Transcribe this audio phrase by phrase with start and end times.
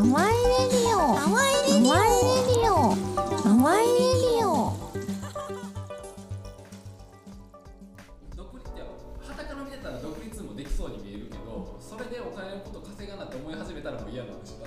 [0.00, 0.38] ワイレ
[0.70, 0.98] ディオ。
[1.16, 2.94] ハワイレディオ。
[3.36, 4.70] ハワイレディオ。
[8.36, 8.84] 独立いや
[9.20, 14.58] 傍から見てたら独立もできそうに見えるけどそれでお金のこと稼がなって思い始めたらもう嫌なんでしょ？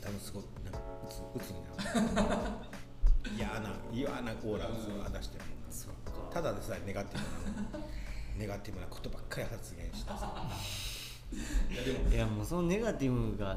[0.00, 2.30] 多分すごいなんか打つ打つんだよ
[3.36, 4.70] 嫌な嫌なオーラを
[5.10, 5.50] 出してるも
[6.30, 7.20] んただでさえネガティ
[7.72, 7.84] ブな
[8.38, 10.32] ネガティブなことばっかり発言してさ。
[11.68, 12.08] いやでも。
[12.14, 13.56] いやもうそのネガティブが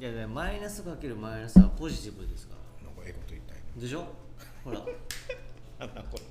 [0.00, 2.86] いやいやマイナスかけるマイナスはポジティブですから。
[2.86, 4.06] なんかええこと言いたいでしょ？
[4.62, 4.78] ほら。
[5.80, 6.22] なんだこれ。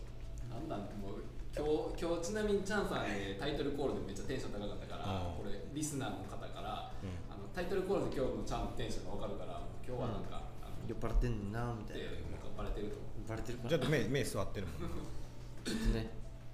[0.47, 1.65] なんなんもう今
[1.97, 7.11] 日今日ちなみにチャンさんねタイトルコールでめっちゃテンション高かったからこれリスナーの方から、うん。
[7.27, 12.03] あのタイトルコールで今日のチャンのテンションが分かるから今日はなんか、あの酔っ払ってんなみたいな。
[12.07, 12.95] でなんかバレてると
[13.27, 14.79] バレてるからちょっと目目座ってるもん。
[14.79, 16.09] ちょっとね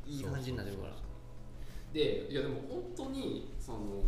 [0.08, 0.94] いい感じになってるから。
[1.94, 4.02] でいやでも本当にその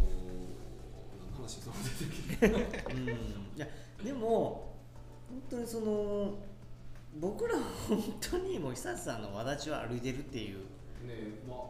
[1.46, 3.08] 話その出てるけどうん。
[3.08, 3.68] いや
[4.04, 4.76] でも
[5.30, 6.34] 本当にその
[7.20, 10.58] 僕らは本当にもう久さんの輪立ちを歩いてるっていう。
[11.08, 11.68] ねまあは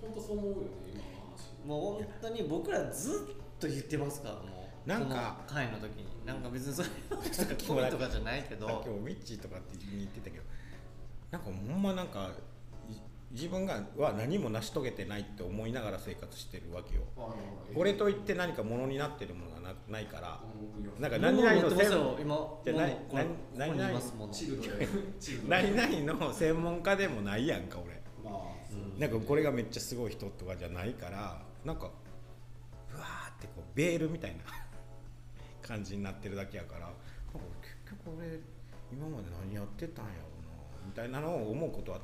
[0.00, 0.62] 本当そう思うよね
[0.92, 1.66] 今の話。
[1.66, 3.14] もう本当に僕らずっ
[3.58, 4.40] と言ってますからも
[4.84, 4.88] う。
[4.88, 6.12] なんかこの時に。
[6.26, 7.22] なんか別にそれとか
[7.56, 8.66] 興味とかじゃないけど。
[8.66, 10.44] 今日ウィッチとかって言ってたけど
[11.30, 12.61] なんかほんまなんかい
[13.32, 17.02] 自分がは何も成し遂げてないって思いながら生活してるわけよ。
[17.16, 17.34] あの
[17.74, 20.40] これといって何かものになってるものがなないから。
[21.00, 21.70] なんか物何々の
[26.32, 28.02] 専門家でもないやんか俺。
[28.98, 31.90] なんかこれがめっちゃすごい人とかじゃないからなんか
[32.94, 34.42] うわーってこうベールみたいな。
[35.62, 36.80] 感じになってるだけやから。
[36.80, 36.96] なんか
[37.86, 38.38] 結局俺
[38.92, 42.00] 今まで何やってたんやろうなみたいなのを思うことは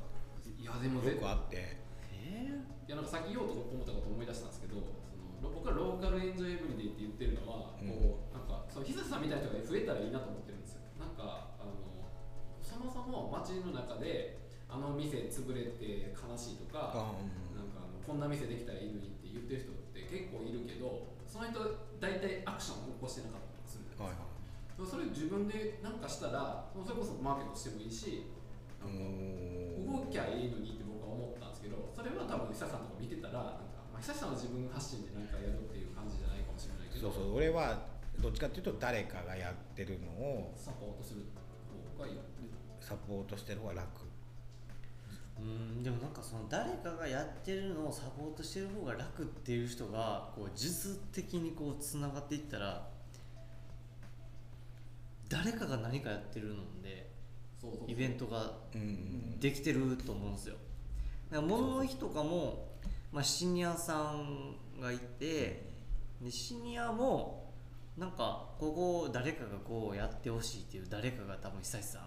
[0.59, 1.79] いやでもよくあって。
[2.11, 2.51] え
[2.85, 4.75] いやなんかさっき言おうと思ったこと思い出したんですけど
[5.39, 7.87] その僕はローカルエンジョイエブリデイって言ってるのは、うん。
[7.87, 10.83] こうなんかその久さんみたいな人が増えたらいいなと思ってるんですよ。
[10.99, 11.71] なんかあの
[12.59, 14.37] そもそも街の中で
[14.67, 17.55] あの店潰れて悲しいとかあうん。
[17.55, 21.61] なんかあのこんな店できたらいいのにって言ってる人って結構いるけどその人
[22.01, 24.83] 大体アクションを起こしてなかったりするんですよ、はいはい。
[24.83, 28.27] それ自分で何かしたらそれこそマーケットしてもいいし
[28.87, 37.81] 動きゃいいのにって僕は思ったんですけどそれは多分久さんとか見てたらなんか、まあ、久さんは自分発信で何かやるっていう感じじゃないかもしれないけどそうそう俺は
[38.21, 41.23] どっちかっていうと誰かがやってるのをサポートする
[41.97, 42.19] 方がいい。
[42.79, 44.09] サポートしてる方が楽。
[45.39, 52.89] うんでもなんかその誰かがやってるのをサポートしてる方が楽っていう人がこう術的にこうつながっていったら
[55.29, 57.09] 誰かが何かやってるので
[57.87, 59.39] イベントがうん。
[59.39, 60.55] できてると思うんですよ。
[61.31, 62.67] だから物の日とかも、
[63.11, 65.69] まあ、シニアさんがいて
[66.21, 67.53] でシニアも
[67.97, 72.01] なんかここを誰かがこうやってほしいっていう誰かが多分久志さん。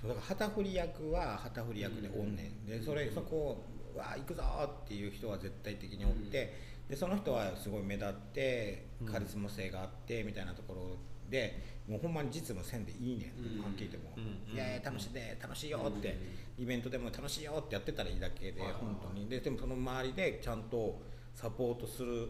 [0.00, 3.64] そうだから旗振り役は旗振り役でおんねん、でそれそこを
[3.96, 6.52] わあ行くぞーっていう人は絶対的におって、
[6.88, 9.12] でその人はすごい目立ってうん。
[9.12, 10.96] カリスマ性があってみたいなところ
[11.30, 13.32] でもうほんまに実務せんでいいねん、っ
[13.74, 16.16] ても、うんいやいや楽しいで楽しいよって、
[16.58, 19.28] イベントでも楽しいよってやってたらいいだけで、本当に。
[19.28, 20.98] ででもその周りでちゃんと
[21.34, 22.28] サポートするうん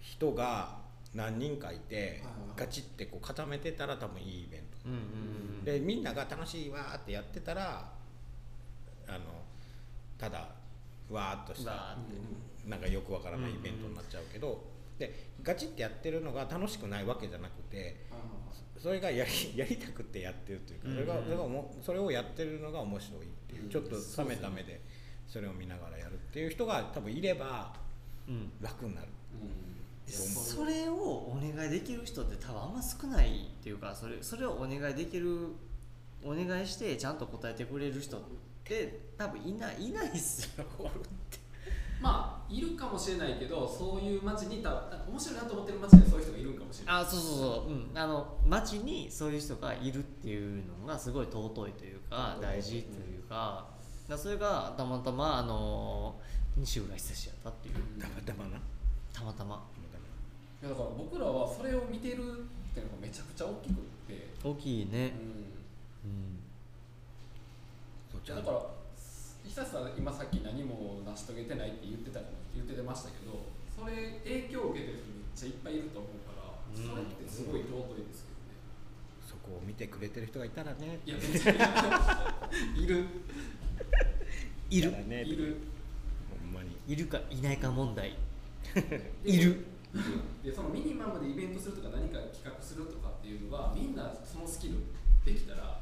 [0.00, 0.78] 人が
[1.14, 2.22] 何人かいて、
[2.56, 5.70] ガチってこう固めてたら多分いいイベント。
[5.70, 7.92] でみんなが楽しいわーってやってたら
[9.06, 9.18] あの
[10.16, 10.48] ただ
[11.10, 11.98] わーっとしたわ
[12.66, 14.64] なんかよくわからないイベントになっちゃうけど、
[14.98, 18.04] でガチってやってるのが楽しくないわけじゃなくて
[18.78, 21.44] それがやり やりたくてやってるというかそれがそれが
[21.82, 23.70] それをやってるのが面白いっていう、うん。
[23.70, 24.80] ちょっと冷めた目で
[25.26, 27.74] それを見ながらやるっていう人が多分いれば
[28.28, 28.52] うん。
[28.60, 29.08] 楽になる。
[29.42, 29.68] うん。
[30.10, 35.48] それをお願いできる人って多分あんま少ないっていうかそれそれをお願いできる
[36.24, 38.20] お願いしてちゃんと答えてくれる人っ
[38.64, 40.64] て多分いないいないっすよ
[42.00, 44.70] まあいるかもしれないけどそういう街にた
[45.08, 47.02] 面白いなと思ってる街にそういう人がいるんかもしれない。
[47.02, 53.66] あそうそうそう、うん、あの街にそういう人がいるっていうのがすごい尊いというかうん大事というか,、
[54.08, 56.14] だからそれがたまたまあの
[56.56, 57.74] 西浦久志やったっていう。
[58.00, 58.60] たまたまな？
[59.12, 59.62] たまたま。
[60.60, 63.74] いやだから僕らはそれを見てるっていうのがめちゃくちゃ大きくっ
[64.08, 65.12] て、大きいね。
[66.04, 66.10] うん。
[66.10, 66.38] うん。
[68.10, 68.77] そうちゃんだから
[69.48, 72.20] 久さん今さっき何も成し遂げてないって言ってた
[72.54, 76.84] 言ってましたけどそれ影響を受けてる人めっちゃいっぱいいると思うから、うん。
[76.84, 78.60] それってすごい尊いですけどね、
[79.24, 81.00] そこを見てくれてる人がいたらね。
[81.06, 82.38] いやめっちゃ
[82.76, 83.06] いる。
[84.68, 84.92] いる。
[85.08, 85.56] ねいる。
[86.28, 86.76] ほんまに。
[86.86, 88.16] いるかいないか問題。
[88.74, 89.64] でいる。
[90.44, 94.74] でそのミニマラムでイベントするとか何か企画するとかっていうのがみんなそのスキル
[95.24, 95.80] できたら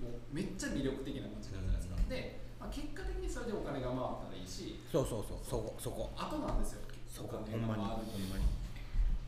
[0.00, 6.10] もうめっちゃ魅力的な街になるじゃないですか、で、まあ、結果的にそれでお金が回ったらいいしそうそうそうそこそこ。
[6.16, 7.82] あとなんですよそこほんまに。
[7.82, 7.98] ほん
[8.30, 8.44] まに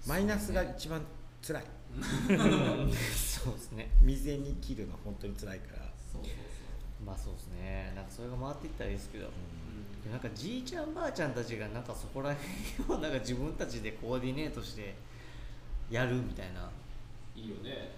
[0.06, 1.02] マイナスが一番
[1.42, 1.64] 辛い。
[3.14, 3.90] そうですね。
[4.00, 5.82] 未然に切るの本当に辛いから、
[6.12, 6.30] そうそうそ
[7.02, 7.04] う。
[7.04, 7.92] まあそうですね。
[7.96, 10.12] なんかそれが回っていったらいいですけど、うん。
[10.12, 12.34] なんかじいちゃんばあちゃんたちがなんかそこら
[12.78, 14.94] 辺をなんか自分たちでコーディネートして
[15.90, 16.70] やるみたいな。
[17.34, 17.90] いいよね。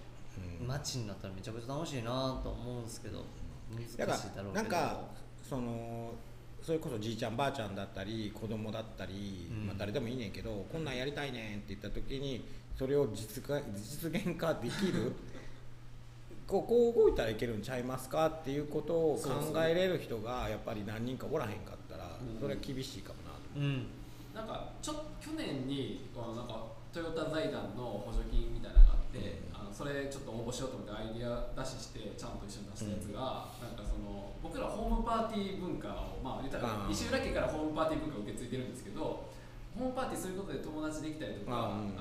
[0.59, 0.67] うん。
[0.67, 3.23] 街になったらめちゃくちゃ楽しいなと思うんですけど。
[3.69, 4.43] 難しいだろうけど。
[4.47, 5.01] らなんか
[5.47, 6.13] その
[6.61, 9.67] それこそじいちゃんばあちゃんだったり子供だったり、うん。
[9.67, 12.43] まあ、誰でもいいねんけどこんなんやりたいねんって言った時に
[12.77, 15.13] それを実化実現化できる？
[16.47, 22.39] こうこう動いたらいけるんちゃいますかっていうことを考えれる人がやっぱり何人かおらへんかったらうん。
[22.39, 23.39] それは厳しいかもなと。
[23.55, 23.85] うん。
[24.33, 29.39] なんかちょ去年にこのなんかトヨタ財団の補助金みたいなのがあって、
[29.77, 39.29] それちょっと応募しようと思ってアイディア出ししてちゃんと一緒に出したやつが、なんかその僕らホームパーティー文化をまあ言ったら石浦家からホームパーティー文化を受け継いでるんですけど
[39.77, 41.93] ホームパーティーすることで友達できたりとか、うん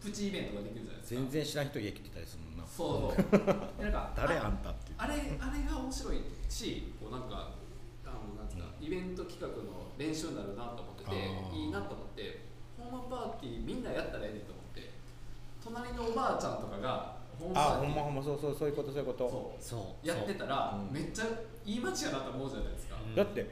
[0.00, 1.20] プチイベントができるじゃないですか。
[1.20, 3.36] 全然知らん人家来てたりするもんなそうそう。
[3.76, 4.96] でなんか 誰あんたっていう。
[4.96, 7.52] あれあれが面白いしこうなんか
[8.08, 12.48] あのなんつうかイベント企画の練習になるなと思ってていいなと思って
[12.80, 14.59] ホームパーティーみんなやったらええねんと思って
[15.72, 19.28] 隣のおばあちゃんとかがホームパーティーあほんまほんまそうそうそういうことそういうこと。
[19.28, 20.06] そうそう。
[20.06, 20.90] やってたらう。
[20.90, 21.24] んめっちゃ
[21.64, 23.14] いい街やなと思うじゃないですか、うん。
[23.14, 23.50] だって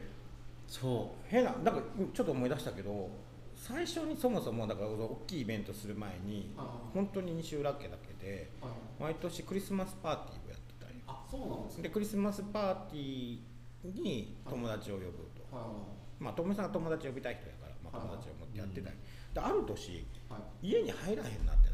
[0.67, 1.83] そ変ななんか
[2.13, 3.09] ちょっと思い出したけど
[3.57, 8.67] 最初にそもそもだから大きいイベントする前にあ本当に西浦家だけであ
[9.01, 15.07] 毎年クリスマスパーティーをやってたんよあそうなんですねでクリスマスパーティーに友達を呼ぶ
[15.51, 15.57] と。
[15.57, 18.93] はいまあ友さんが友達呼びたい人やから、まあ、はい友達を持ってやってたん。
[18.93, 18.99] よ
[19.35, 20.67] である年はいはい。
[20.67, 21.68] 家に入らへんなって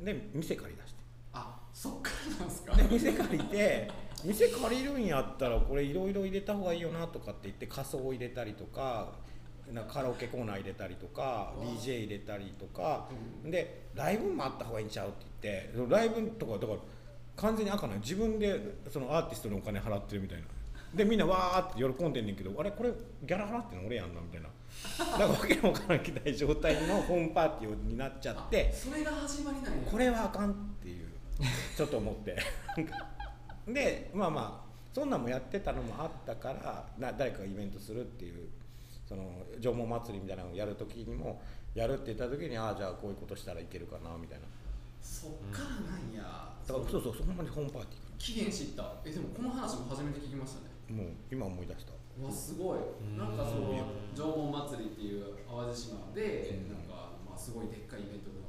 [0.00, 0.04] うん。
[0.04, 0.98] で店借り出して。
[1.32, 2.74] あそっからなんですか？
[2.76, 3.90] で店借りて
[4.24, 9.12] 店借りるんやったらこれいろいろ入れた方がいいよなとかって言って仮装を入れたりとか
[9.72, 13.08] なんかカラオケコーナー入れたりとか DJ 入れたりとか
[13.44, 13.50] うん。
[13.50, 16.78] でライブもあった方がいいんちゃうって言ってライブとかだから
[17.36, 20.44] 完全にあかんない自分でそのアーティストにお金払ってるみたいな
[20.94, 22.90] でみんなわーって喜んでんねんけどあれこれ
[23.22, 24.48] ギャラ払ってんの俺やんなみたいな。
[24.98, 29.90] だからわけのわからんけない状態のホームパーティーになっちゃってそれが始まりなんや。
[29.90, 31.06] これはあかんっていう
[31.76, 32.36] ちょっと思って。
[33.72, 38.48] でまあまあそんなんもやってたのもあったからな誰かがイベントするっていう
[39.08, 41.40] その縄文祭りみたいなのをやる時にも
[41.74, 44.44] やるって言った時にああじゃあこういうことしたらいけるかなみたいな。
[45.02, 46.22] そっからなんや、
[46.66, 48.94] だからそうそうそんなにホームパーティーが起源やった。
[49.04, 50.66] えでもこの話も初めて聞きましたね。
[50.66, 51.92] なもう今思い出した。
[52.20, 52.78] うわすごい。
[53.06, 53.18] ん。
[53.18, 56.72] なんかそのうん縄文祭りっていう淡路島でうん。
[56.72, 58.44] なんかまあすごいでっかいイベントの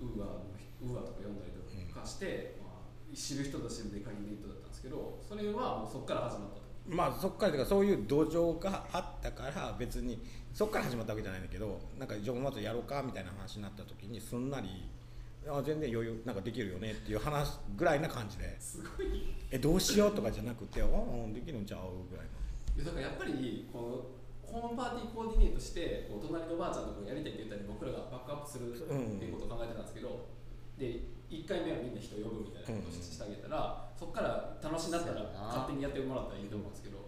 [0.00, 0.46] UA の
[0.82, 6.66] UA とか読んだりとかして、まあ、知る人ぞ知るでかいイベントだったんですけどそれはもうそこから始まったと。
[6.88, 10.20] まあそっからというかそういう土壌があったから別に
[10.52, 14.88] そっから始まったわけじゃないんだけどなんか縄文祭りやろうかみたいな話になった時にすんなり
[15.48, 18.56] あ全然余裕なんかできるよねっていう話ぐらいな感じで。
[18.60, 20.88] すごいえどうしようとかじゃなくてああ
[21.32, 22.84] できるんちゃうぐらいの。
[22.84, 30.26] だからやっぱりこのホームパーティーコーディネートしてこう隣のばあちゃんのとこやりたいって言ったり僕らがバックアップするっていうことを考えてたんですけど、
[30.78, 36.98] で1回目はみんな人呼ぶみたいなことをしてあげたら、そこから楽しいなったら勝手にやってもらったらいいと思うんですけど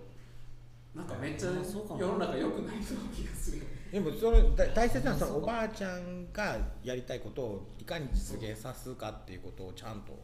[0.95, 2.01] なんかめっちゃうんそうかも。
[2.01, 3.63] 世の中良くないと思う気がする。
[3.93, 10.19] でもそれだ大切なのはそのおばあちゃんがやりたいことをいかに実現さすかっていうことをちゃんと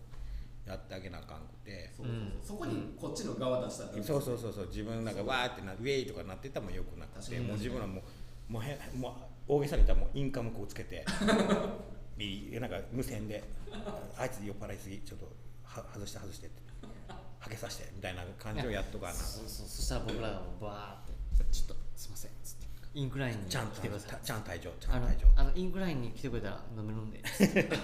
[0.66, 1.92] やってあげなあかんくて。
[1.96, 2.58] そうそうそう。
[2.58, 4.66] そこにこっちの側出したらダメですそうそうそうそう。
[4.68, 7.38] 自分なんかわーってなウェイとかなってたらもよくなくて。
[7.40, 8.02] もう自分はも
[8.48, 9.12] うもうへもう
[9.46, 11.04] 大げさに言ったらもうインカムこうつけて。
[12.60, 13.42] なんか無線で。
[14.16, 14.98] あいつ酔っ払いすぎ。
[15.00, 15.26] ちょっと
[15.64, 16.62] は外して外してって。
[17.38, 19.12] はけさせてみたいな感じをやっとかな。
[19.12, 19.66] そうそう。
[19.66, 21.14] そしたら僕らがバーって。
[21.50, 22.30] ちょっとすいません
[22.94, 24.24] インクラインにちゃんと来てください。
[24.24, 25.28] ちゃんと退場ちゃあのんと退場。
[25.36, 27.20] あのインクラインに来てくれたら飲めるんで。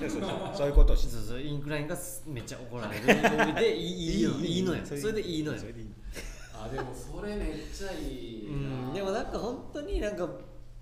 [0.09, 3.07] そ うそういうことをしそうそうインクラインがすめっちゃ怒られる。
[3.55, 4.87] で いいいいのいいのよ。
[4.87, 5.61] それでいいのよ。
[6.55, 10.29] あでもそれめっちゃいいな、うんでもなんか本当になんか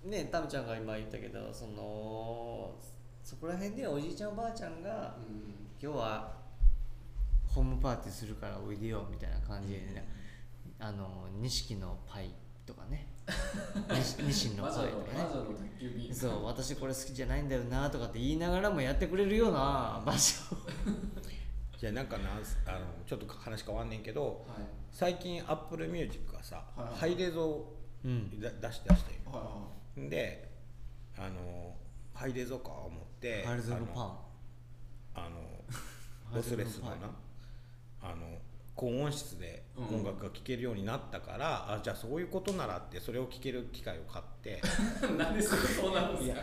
[0.03, 2.75] ねタムちゃんが今言ったけどその
[3.23, 5.55] そこら辺でおじいちゃんおばあちゃんがうん。
[5.81, 6.37] 今日は
[7.47, 10.07] ホームパーティーするからおいでよみたいな感じでね、
[10.77, 12.31] あのニシンのパイ
[12.65, 13.07] とかね
[13.95, 20.55] 西西の魔女のパイとかねそう私これ好きじゃないんだよなとかって言いながらもやってくれるような場所。
[21.77, 22.31] じゃあなんかな
[22.65, 24.65] あのちょっと話変わんねんけどはい。
[24.91, 26.99] 最近 Apple Music がさ、はいはい。
[26.99, 28.39] ハイレゾをうん。
[28.39, 30.51] だ出して出してはで
[31.17, 31.75] あの
[32.13, 34.17] 入れぞか思ってハイルズのパン。
[35.15, 35.39] あの
[36.35, 37.09] ロスレスのな
[38.01, 38.37] あの
[38.79, 44.61] 高音質で音楽が聴けるようになったから、あじゃあそういうことならってそれを聴ける機会を買って。
[45.17, 46.41] なんでそれそうなるんですか？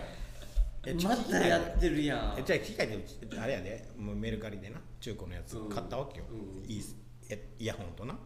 [0.85, 2.39] えまたやってるやん。
[2.39, 2.99] えじゃあ機械で
[3.41, 5.71] あれやでもうメルカリでな中古のやつうん。
[5.71, 6.35] 買ったわけよ、う
[6.67, 6.71] ん。
[6.71, 6.85] いい
[7.31, 8.13] えイヤホンとな。
[8.13, 8.23] はい。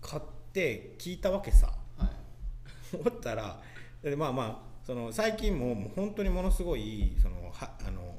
[0.00, 0.22] 買っ
[0.52, 1.66] て聞いたわけさ。
[1.98, 2.08] はい。
[2.96, 3.60] 思ったら
[4.04, 8.18] でまあまあその最近ももう本当にものすごいそのはあの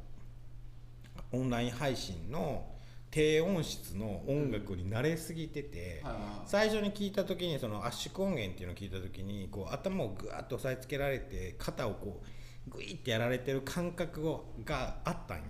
[1.31, 2.72] オンライン配信の
[3.13, 6.03] 低音質の音楽に慣れすぎてて、
[6.47, 12.23] 最初に聞いた時にその圧縮音源っていうのを聞いた時にこう頭をぐわっと押さえつけられて肩をこ
[12.67, 15.43] うグイってやられてる感覚をがあったんよ。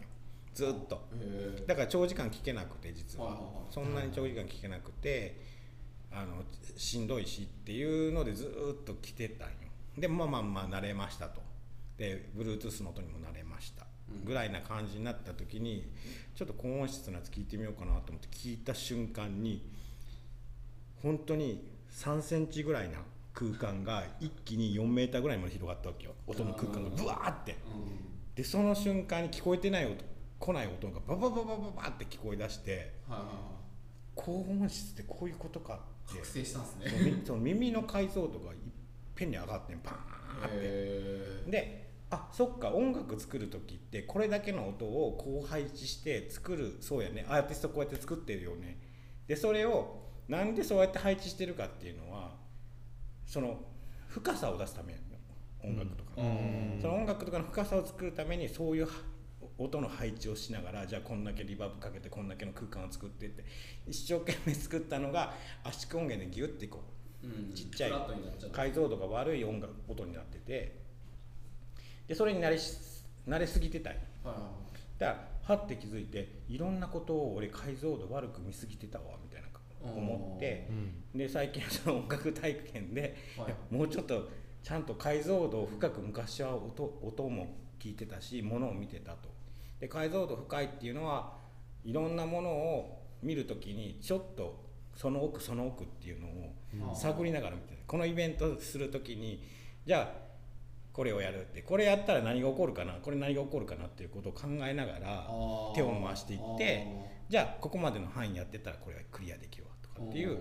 [0.53, 1.07] ずっと。
[1.65, 3.39] だから長時間聞けなくて実は。
[3.71, 5.39] そんなに長時間聞けなくて
[6.11, 6.43] あの
[6.75, 9.55] しんどいしっていうのでずーっと来てたんよ。
[9.97, 11.41] でまあまあまあ慣れましたと。
[11.97, 13.83] で Bluetooth の音にも慣れました。
[13.83, 13.93] うん
[14.25, 15.91] ぐらいな感じになった時に
[16.35, 19.69] ちょっと高音質のやつ聞いてみようかなと思って聞いた瞬間に
[21.01, 22.99] 本当に3センチぐらいな
[23.33, 26.13] 空間が一気に4メーターぐらいまで広がったわけよ。
[26.27, 27.51] 音の空間がブワーって。
[27.51, 28.35] うん。
[28.35, 29.97] でその瞬間に聞こえてない音
[30.39, 32.91] 来ない音がババババババって聞こえ出して
[34.15, 37.21] 高音質ってこういうことかってい覚醒したんですね。
[37.25, 38.57] その耳の解像度がいっ
[39.15, 40.55] ぺんに上がってんパーンって。
[40.55, 41.82] へで
[42.13, 48.77] あそっか音楽作る時ってこれだけの音をこう配置して作るそうやねアーティストこうやって作ってるよね。
[49.27, 52.35] でそれをなんでそうやって配置してるかっていうのは
[53.25, 53.59] その
[54.09, 55.03] 深さを出すためやね
[55.63, 56.79] 音楽とか、うん。
[56.79, 58.87] その音楽とかの深さを作るためにそういう
[59.57, 63.43] 音の配置をしながらじゃあこんだけリバーブかけてこんだけの空間を作ってって
[63.87, 66.83] 一生懸命作ったのが圧縮音源でギュッてこ
[67.23, 67.53] ううん。
[67.53, 67.93] ちっちゃい
[68.51, 70.82] 解像度が悪い音楽音になってて
[72.07, 72.77] でそれに慣れし
[73.27, 73.97] 慣れすぎてたよ。
[74.23, 74.43] はいはい
[74.99, 75.13] だか
[75.47, 79.47] らはって気づいていろんなことを俺解像度悪く見すぎてたわみたいな
[79.83, 80.69] 思って
[81.13, 83.47] で最近その音楽体育圏で、はい。
[83.47, 84.29] いやもうちょっと
[84.61, 87.47] ちゃんと解像度を深く昔は音音も
[87.79, 89.29] 聞いてたし物を見てたと。
[89.79, 91.33] で解像度深いっていうのは
[91.83, 94.63] いろんなものを見るときにちょっと
[94.95, 96.27] その奥その奥っていうの
[96.91, 99.43] を探りながら見てるこのイベントするときに
[99.85, 100.22] じゃあ
[100.93, 101.61] これをやるって。
[101.63, 102.93] これやったら何が起こるかな。
[102.93, 105.27] これ何が起こるかなっていうことを考えながら
[105.75, 106.87] 手を回していって
[107.27, 110.37] じゃあここまでの範囲やってたらこれはクリアできるわとかっていう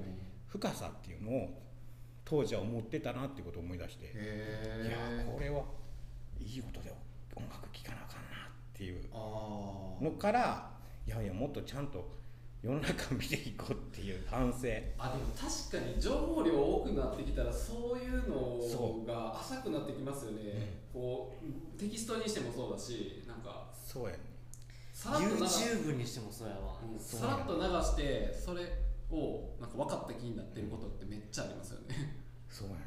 [0.49, 1.62] 深さっていうのを
[2.25, 5.64] 当時は思ってたなっていうことを思い出していやへこれは
[6.38, 6.92] いい音で
[7.35, 10.71] 音楽聴かなあかんなっていうのから
[11.06, 12.21] いやいやもっとちゃんと
[12.62, 14.69] 世の中見ていこうっていう反省。
[14.97, 24.19] あでも確かに情報量多くなってきたらそういうそのが浅くなってきますよね、こうテキストにしてもそうだしなんかそうやね。
[24.92, 26.76] さらっと流 YouTube にしてもそうやわ。
[26.83, 28.62] うんさらっと流してそれ
[29.11, 32.23] をなんか分かった気になってることってめっちゃありますよね。
[32.49, 32.81] そうやね。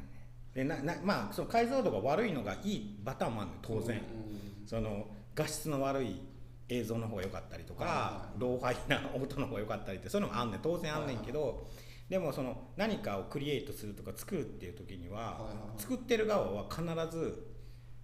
[0.54, 4.66] でななまあその解像度が悪いのがいいパターンもあるの当然、うん。
[4.66, 6.16] その画質の悪い
[6.68, 8.02] 映像の方が良かったりとか、はいはい。
[8.02, 10.60] はいローハイな音の方が良かったりってそういうのもあんねん。
[10.60, 11.68] 当然あんねんけど、
[12.08, 16.82] でもその何かをクリエイトするとか作るっていう時には,、作ってる側は必
[17.16, 17.46] ず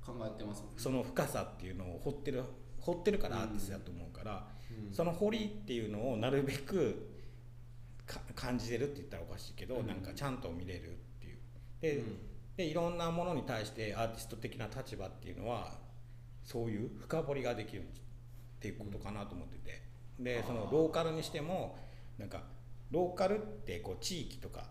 [0.04, 2.42] 考えてますその深さっていうのを掘ってる
[2.80, 4.48] 掘ってるからアーティストだと思うから、
[4.92, 7.10] その掘りっていうのをなるべく
[8.06, 9.86] か感じれるって言ったらおかしいけど、うん。
[9.86, 11.38] なんかちゃんと見れるっていう。
[11.80, 12.16] で,、うん。
[12.56, 15.78] でいろんなものに対してアーティスト的な立場っていうのは
[16.44, 17.84] そういう深掘りができる
[18.62, 19.82] っていうことかなと思ってて。
[20.20, 21.76] でそのローカルにしても
[22.16, 22.42] なんか
[22.92, 24.66] ローカルってこう地域とか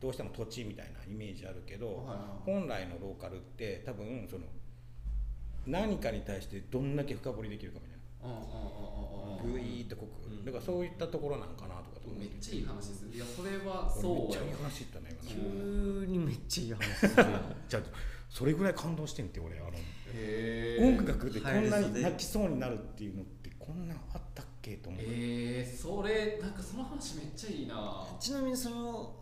[0.00, 2.04] どうしても土地みたいなイメージあるけど、
[2.44, 4.44] 本来のローカルって多分その
[5.66, 8.44] 何かに対してどんだけ深掘りできるかみたいうんうんうん
[9.38, 13.16] うんうんなぐいーっと濃く、だからそういったところなんかなとかと思ってめっちゃいい話ですね。
[13.16, 15.30] いやそれはこれめっちゃいい話言ったね今
[16.02, 17.82] 急にめっちゃいい話するやんじゃあ
[18.34, 19.70] それぐらい感動してんって俺あの
[20.12, 28.04] へ音楽でこんなはいに泣きそうになるっていうのってこんなんあったっけと思って、えー、それなんかその話めっちゃいいな。
[28.18, 29.14] ちなみにその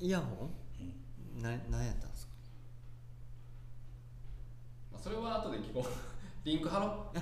[0.00, 0.46] イヤホ
[0.80, 1.42] ン？
[1.42, 2.32] な何やったんですか？
[4.92, 5.90] まあそれは後で聞こう。
[6.48, 7.18] リンク貼ろう。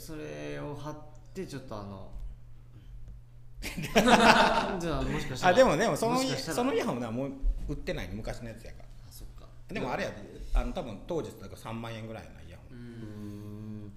[0.00, 0.96] それを貼っ
[1.34, 2.10] てちょっとあの
[4.80, 7.32] じゃあもしかしたらあでもでもそのそのイヤホンはもう
[7.68, 8.93] 売ってないの昔のやつやから
[9.74, 10.16] でもあれやで
[10.54, 13.92] あの多分当時だから3万円ぐらいのイヤホン。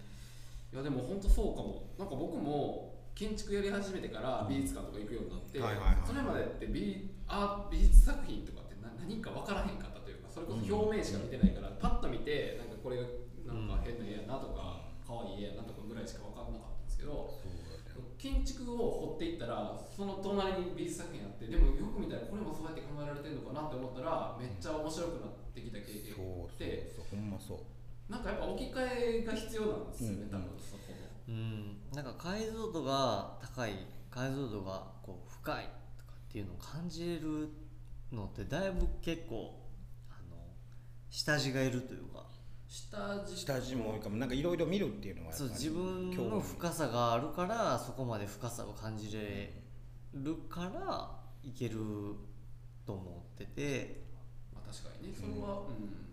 [0.73, 1.87] いやでも本当そうかも。
[1.97, 5.57] なんか僕も建築やり始めてから美術館とか行くようになって、
[6.05, 13.03] それまでって美あ美術作品とかって何何か分からへんかったというかそれこそ表面しか見てないから、パッと見てなんかこれが
[13.45, 17.37] なんか変な家やなとか可愛い家やなとかぐらいしか分かんなかったんですけど
[18.17, 28.11] 建築を掘っていったらその隣に美術作品あってでもよく見たらこれもそうやって考えられてるのかなって思ったらめっちゃ面白くなってきた経験そうでそうそうほんまそう。
[28.11, 30.83] なんかやっぱ置き換えが必要なんですよね、うん多分そこ
[31.27, 31.33] の。
[31.33, 31.77] うん。
[31.93, 33.73] なんか解像度が高い
[34.09, 37.49] 解像度がこう深いとかっていうのを感じれる
[38.11, 39.53] のってだいぶ結構
[40.09, 40.37] あの
[41.09, 42.25] 下地がいるというか。
[42.67, 43.35] 下地。
[43.35, 44.17] 下地も多いかも。
[44.17, 49.53] なんかいろいろ見るっていうのはそう自分の深さがあるからそこまで深さを感じれ
[50.13, 51.11] るから
[51.43, 51.77] いける
[52.85, 54.06] と思ってて、まあ、
[54.67, 55.15] 確かにね。
[55.15, 56.07] それは、うん。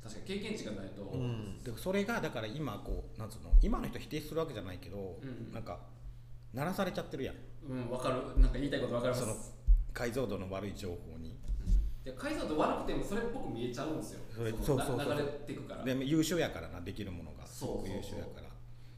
[0.00, 5.52] 確かに経験値がないと、うん、でそれがだから今こうなんつうの今の人否定するわけじゃないけど、うん。
[5.52, 5.80] なんか
[6.54, 7.34] 鳴らされちゃってるやん。
[7.68, 8.40] うん、分かる。
[8.40, 9.20] なんか言いたいこと分かります？
[9.22, 9.36] その
[9.92, 11.30] 解像度の悪い情報に。
[11.30, 11.34] い
[12.04, 14.20] や解像度悪くてもそれっぽく見えちゃうんですよ。
[14.34, 14.96] それのそうそうそう。
[14.96, 15.84] な流れていくから。
[15.84, 17.46] で優秀やからなできるものが。
[17.46, 18.48] すごく優秀やから。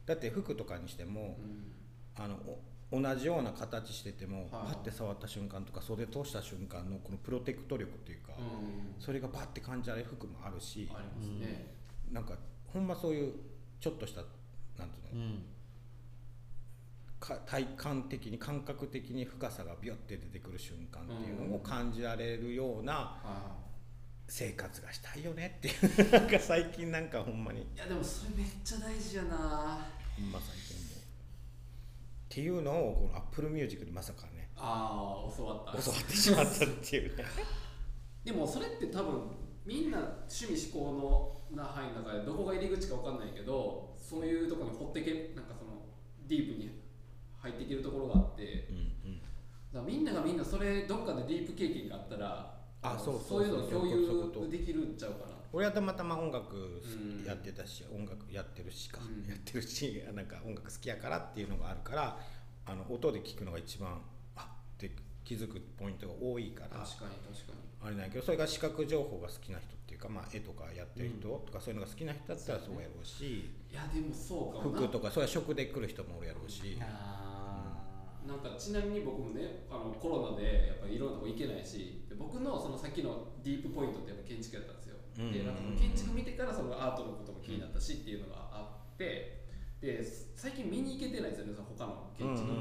[0.05, 2.23] だって服とかにしてもうん。
[2.23, 2.59] あのお
[2.91, 4.49] 同じような形してても、はい。
[4.49, 9.01] パッて触った瞬間とか袖通した瞬間のこのプロテクト力っていうか、うん。
[9.01, 11.73] それがパッて感じられる服もあるしありますね、
[12.11, 12.33] なんか
[12.67, 13.33] ほんまそういう
[13.79, 14.21] ちょっとした
[14.77, 15.43] なんていうの、うん。
[17.19, 23.55] か体感的に感覚的に深さがビュッて出てくる瞬間っていうのを感じられるようなは
[24.27, 25.71] 生活がしたいよねってい
[26.07, 26.11] う。
[26.11, 27.59] なんか最近なんかほんまに。
[27.59, 29.87] いいやでもそれめっちゃ大事やな。
[30.15, 30.70] ほんま最近
[32.31, 35.83] っていうのをこの Apple Music にまさかねああ教わった。
[35.83, 37.25] 教わってしまったっていうね。
[38.23, 39.21] でもそれって多分
[39.65, 45.83] みんな趣味思考のな範囲の中でどこが入り口か分かんないけどそういうところに掘ってけなんかその
[46.25, 46.71] ディープに
[47.37, 49.85] 入っていけるところがあってうんうん。
[49.85, 53.85] みんながみんなそれどっかでディープ経験があったらのあそうそそういうのを共
[54.45, 59.29] 有できるんちゃうかな俺はたまたま音楽うんやってたし、音楽やってるしか、うん。
[59.29, 62.19] やってるし なんか音楽好きやからっていうのがあるから
[62.65, 64.01] あの音で聞くのが一番
[64.35, 64.91] あって
[65.23, 67.71] 気づくポイントが多いから確かに確かに。
[67.83, 77.81] あれなんやけどそれが視覚情報が好きな人っていうか、まあ、絵とかやってる人とかそういうのが好きな人だったらそうやろうし、いやでもそうか服とかそれは食で来る人もおるやろうし、あ
[78.27, 84.80] なんかちなみに僕もねあのコロナでやっぱりいろんなとこ行けないしで僕のそのさっきのディープポイントってやっぱ建築やったんですよ、
[85.17, 85.31] うん。
[85.31, 89.41] でなんか建築見てからそのアートのことも気になったしっていうのがあって
[89.81, 90.03] で
[90.35, 92.53] 最近見に行けてないんですよねその他の建築、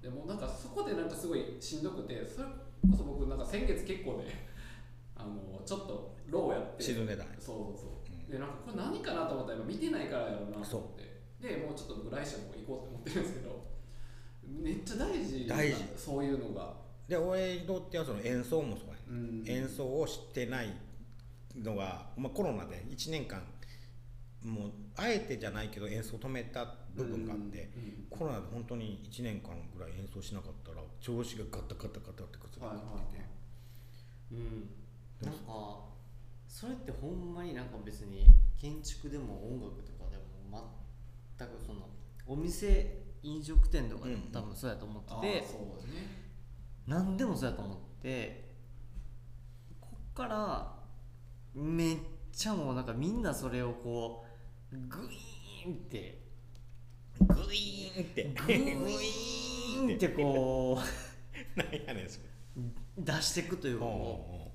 [0.00, 4.46] でもなんかそこでなんかすごいしんどくてそれこそ僕なんか先月結構ね
[5.18, 6.82] あのちょっとローやって。
[6.82, 8.30] 沈んでたそうそうそう、うん。
[8.30, 11.10] でなんかこれ何かなと思ったら見てないからやろうなと思って。
[11.40, 13.64] でもうちょっと僕来週も行こうと思ってるんですけど
[14.46, 15.76] めっちゃ大事大事。
[15.96, 16.74] そういうのが。
[17.08, 19.44] で俺にとってはその演奏もそうやね、うん。
[19.46, 20.72] 演奏を知ってない
[21.56, 23.42] のが、まあ、コロナで1年間
[24.44, 33.24] もうあえてじゃないけど演奏止めた部分があって、うんうんコロナで本当に1年間ぐらい演奏しなかったら調子がガタガタガタって崩れてきてて、
[34.32, 34.70] うん。
[35.22, 35.80] なんか
[36.48, 38.26] それってほんまになんか別に
[38.60, 40.18] 建築でも音楽とかで
[40.50, 40.74] も
[41.38, 41.88] 全くその
[42.26, 46.08] お店飲食店とかでも多分そうやと思あってて、ーそうだね。
[46.86, 48.50] 何でもそうやと思って
[49.80, 50.79] こっから
[51.54, 51.96] めっ
[52.32, 54.24] ちゃもうなんかみんなそれをこ
[54.72, 56.20] うグイーンって
[57.20, 58.24] グイーンって。
[58.46, 60.78] グイーンってこ
[61.56, 62.26] なんやねんそれ。
[62.56, 62.60] う
[62.98, 64.50] 出していくというかこ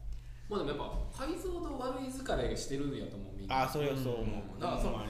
[0.50, 0.78] まあでもやっ
[1.12, 3.62] ぱ解像度悪い疲れしてるんやと思うみんな。
[3.62, 5.06] ああそれはそう思う、うんだからその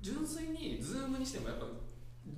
[0.00, 1.66] 純粋に Zoom にしてもやっぱ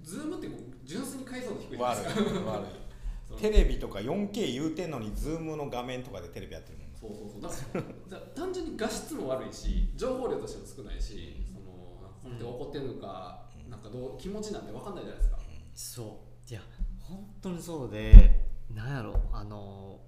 [0.03, 2.21] Zoom ってこう純粋に解像度低いじゃない悪ですか。
[2.23, 2.67] い悪
[3.27, 6.86] そのいテレビとか 4K 言うてんのにズームの画面とかでテレビやってるもん。
[6.86, 8.11] なそうそうそう。
[8.11, 15.39] だから単純に画質も悪いし情報量としても少ないしそのなんかこの人が怒ってるのか、なんかどう気持ちなんて分かんないじゃないですか、
[15.75, 16.51] そう。
[16.51, 16.61] いや
[17.01, 20.01] 本当にそうでなんやろあの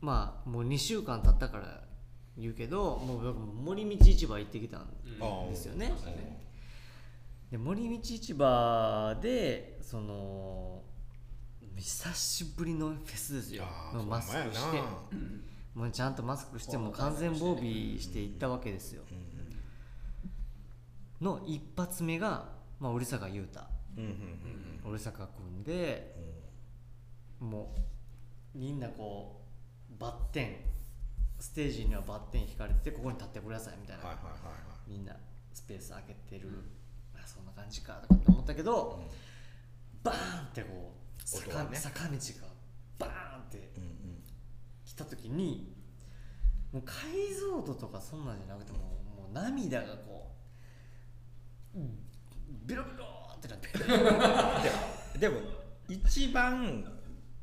[0.00, 1.84] まあもう2週間経ったから
[2.36, 5.50] 言うけどもう僕森道市場行ってきたんうん。
[5.50, 5.92] ですよね。
[7.50, 10.82] で森道市場でその
[11.76, 13.64] 久しぶりのフェスですよ。
[14.08, 14.82] マスクして
[15.74, 19.02] もうちゃんとマスクしてもう完全防備していったわけですよ。
[21.20, 22.48] の一発目が、
[22.80, 23.60] まあ、織坂優太。
[23.96, 24.10] うんうん
[24.84, 26.16] うん織坂君で
[27.38, 27.74] も
[28.54, 29.42] うみんなこ
[29.90, 30.72] うバッテン。
[31.42, 34.50] ステージにはバッテン引かれててここに立ってくださいみたいな、はいはいはいは
[34.86, 34.90] い。
[34.90, 35.12] みんな
[35.52, 36.48] スペース空けてる、
[37.16, 39.02] あそんな感じかとかって思ったけど、
[40.04, 41.76] バーンってこう坂,、ね。
[41.76, 42.16] 坂道が
[42.96, 43.72] バーンって
[45.04, 45.72] た時に
[46.72, 46.96] もう解
[47.34, 50.32] 像度とかそんなんじゃなくてももう涙がこ
[52.64, 53.04] ビロビロ
[53.36, 53.68] ってなって。
[55.18, 55.40] でも
[55.88, 56.84] 一番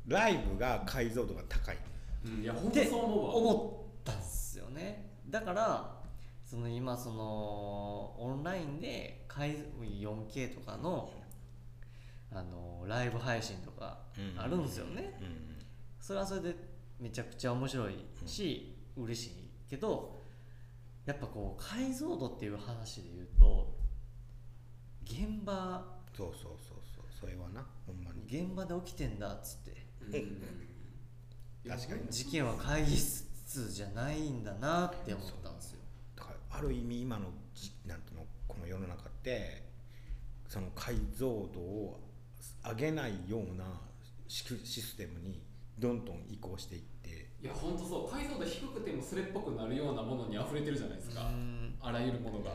[0.06, 1.78] ライブが解像度が高い。
[2.24, 3.34] うんいや本当ってそう思うわ。
[3.34, 5.10] 思ったんですよね。
[5.28, 6.00] だから
[6.44, 11.12] その今そのオンラインで解 4K とかの
[12.32, 13.98] あのライブ配信とか
[14.36, 15.58] あるんですよね、うん。
[16.00, 16.54] それはそれで
[17.00, 17.94] めちゃくちゃ面白い
[18.26, 19.30] し、嬉しい
[19.68, 20.20] けど
[21.06, 23.74] やっぱこう解像度っていう話で言うと
[25.04, 25.84] 現場
[26.16, 28.24] そうそうそうそうそれはなほんまに。
[28.26, 29.76] 現場で起きてんだっつって。
[31.68, 32.00] 確かに。
[32.10, 35.80] 事件は会議室じゃないんだなって思ったんですよ。
[36.16, 39.62] だからある意味今のじなんていうのこの世の中って
[40.48, 42.00] その解像度を
[42.64, 43.64] 上げないような
[44.28, 44.42] シ
[44.82, 45.42] ステムに
[45.80, 47.30] どんどん移行していって。
[47.42, 48.10] いや本当そう。
[48.10, 51.22] 解像度低くてもそれっぽくなるようなものに溢れてるじゃないですか。
[51.22, 51.74] うん。
[51.80, 52.52] あらゆるものが。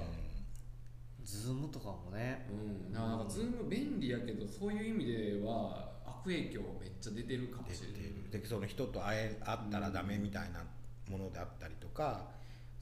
[1.23, 2.47] Zoom とかもね。
[2.51, 2.93] うん。
[2.93, 5.05] なんか Zoom 便利やけどそういう意味
[5.39, 8.03] では悪影響めっちゃ出てるかも出してれない。
[8.31, 8.41] る。
[8.41, 10.63] でその人と会え会ったらダメみたいな
[11.09, 12.27] ものであったりとか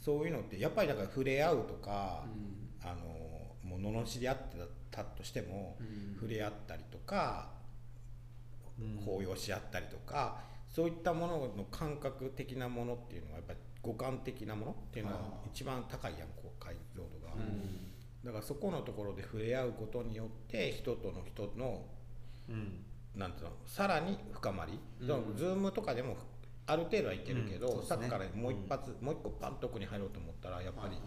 [0.01, 2.25] そういうのってやっぱりだから触れ合うとか、
[2.81, 3.05] あの
[3.63, 4.57] もう罵り合って
[4.91, 6.15] たとしても、うん。
[6.15, 7.49] 触れ合ったりとか
[8.79, 8.97] うん。
[8.99, 15.49] 抱擁し合ったりとか、そういったものの感覚的なものっていうのはやっぱり五感的なものっていうのははい。
[15.53, 17.91] 一番高いやんこう解像度が、うん。
[18.23, 21.85] だからそこのところで触れ合うことによって人との人の
[22.49, 22.85] うん。
[23.15, 25.35] なんていうのさらに深まり、うん。
[25.37, 26.17] Zoom とかでも
[26.65, 30.97] ある程度はいけるけど、さっきからもう一発、もう一個パンと奥に入ろうと思ったらやっぱり、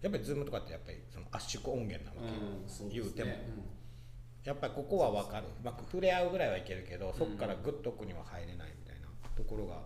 [0.00, 2.68] やっぱり Zoom とかってやっぱりその圧縮音源なわけ、うん。
[2.68, 2.94] そうね。
[2.94, 3.30] 言うても
[4.44, 9.82] やっぱりここは分かる、まあ、触れ合うぐらいはいけるけどそこからぐっと奥には入れないみたいなところが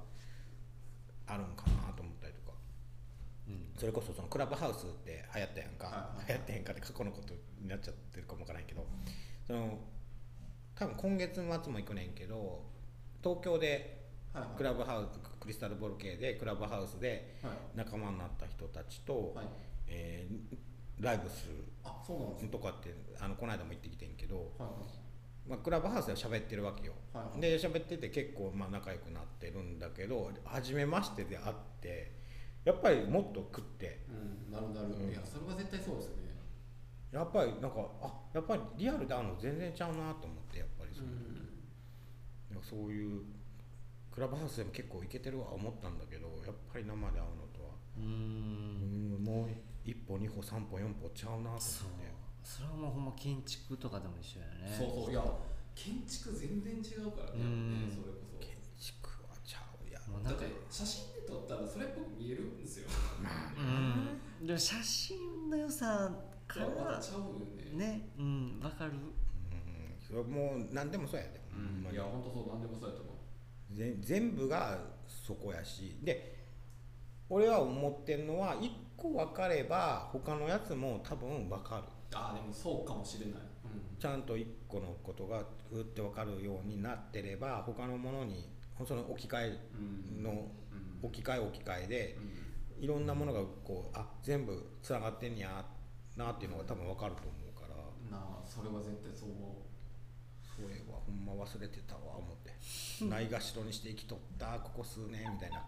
[1.27, 2.57] あるんかなと思ったりとか。
[3.49, 3.79] うん。
[3.79, 8.87] それこそそのクラブハウスって流行ったやんか、は流行ってへんかって過去のことになっちゃってるかもわからんけど
[9.47, 9.79] その
[10.75, 12.63] 多分今月末も行くねんけど
[13.23, 14.07] 東京で
[14.57, 17.53] クラブハウスクリスタルボルケでクラブハウスではい。
[17.77, 19.47] 仲間になった人たちと、はい。
[19.89, 20.57] えー
[21.01, 21.56] ライブするあ
[22.07, 22.49] そうなんですね。
[22.51, 27.41] とかってあのこの間も行ってきてんけど、はいまあ、クラブハウスで喋ってるわけよ、はいはい。
[27.41, 32.13] で喋ってて結構まあ仲良くなってるんだけど初めましてで会って
[32.65, 34.01] やっぱりもっと食って。
[34.09, 35.11] うんなるなる、うん。
[35.11, 36.27] いやそれは絶対そうですよね。
[37.13, 41.09] やっぱりなんかあやっぱりリアルで会うの全然ちゃうなと思ってやっぱりその、
[42.51, 43.23] なんかそういう
[44.11, 47.71] クラブハウスでも結構いけてるわ思ったんだけどやっぱり生で会うのとは。
[47.99, 49.49] ううんんもう
[49.87, 52.13] 一歩二歩三歩四歩ちゃうなとそう思って。
[52.43, 54.75] それはもうほんま建築とかでも一緒やね。
[54.77, 55.11] そうそう。
[55.13, 55.23] いや
[55.75, 57.39] 建築全然違うからね。
[57.39, 57.91] うん。
[57.91, 58.39] それこそ。
[58.43, 62.89] 建築はちゃうやもうなんかだって写真で撮ったらそれっぽく見えるんですよ。
[64.43, 64.47] うん。
[64.47, 66.11] でも写真の良さ
[66.49, 67.87] からたちゃうよね。
[67.87, 68.09] ね。
[68.19, 68.93] うんわかる。
[70.23, 73.13] もう何でもそうやで、ほんいや本当そう何でもそうやと思
[73.73, 73.75] う。
[73.75, 75.99] ぜ全部がそこやし。
[76.03, 76.37] で
[77.29, 81.83] 俺は思ってんのは一個分かれば他のやつも多分分かる。
[82.15, 83.99] ああでもそうかもしれない、うん。
[83.99, 88.49] ちゃんと一個のことがふって分かるようになってれば他のものに
[88.87, 89.59] その置き換え
[90.19, 90.23] うん。
[90.23, 90.49] のうん。
[91.03, 92.17] 置き換え置き換えで
[92.79, 92.85] うん。
[92.85, 95.65] いろんなものがこうあ全部つながってんや
[96.17, 98.19] なっていうのが多分分かると思うから。
[98.19, 99.67] なあそれは絶対そう思
[100.43, 102.55] それはほんま忘れてたわ思って。
[103.05, 105.65] ないがしろにして生きとったここ数年みたいな。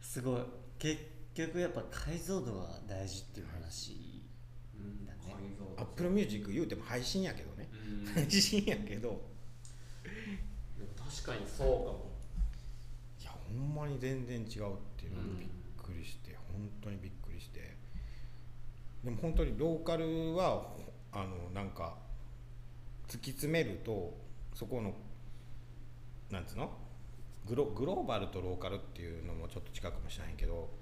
[0.00, 0.42] すごい。
[0.78, 4.22] 結局やっぱ解像度が大事っていう話
[4.74, 5.18] う、うん、だね。
[5.76, 7.68] Apple Music 言うても配信やけどね。
[8.06, 8.12] うん。
[8.14, 9.20] 配信やけど。
[10.96, 12.12] 確かにそうかも。
[13.20, 14.46] いやほんまに全然違うっ
[14.96, 17.76] ていうのにびっくりして、本当にびっくりして。
[19.04, 20.68] でも本当にローカルは
[21.12, 21.96] あのなんか
[23.08, 24.16] 突き詰めると
[24.54, 24.94] そこの
[26.30, 26.70] なんつうの？
[27.46, 30.70] グログローバルとローカルっていうのもちょっと違うかもしれないけど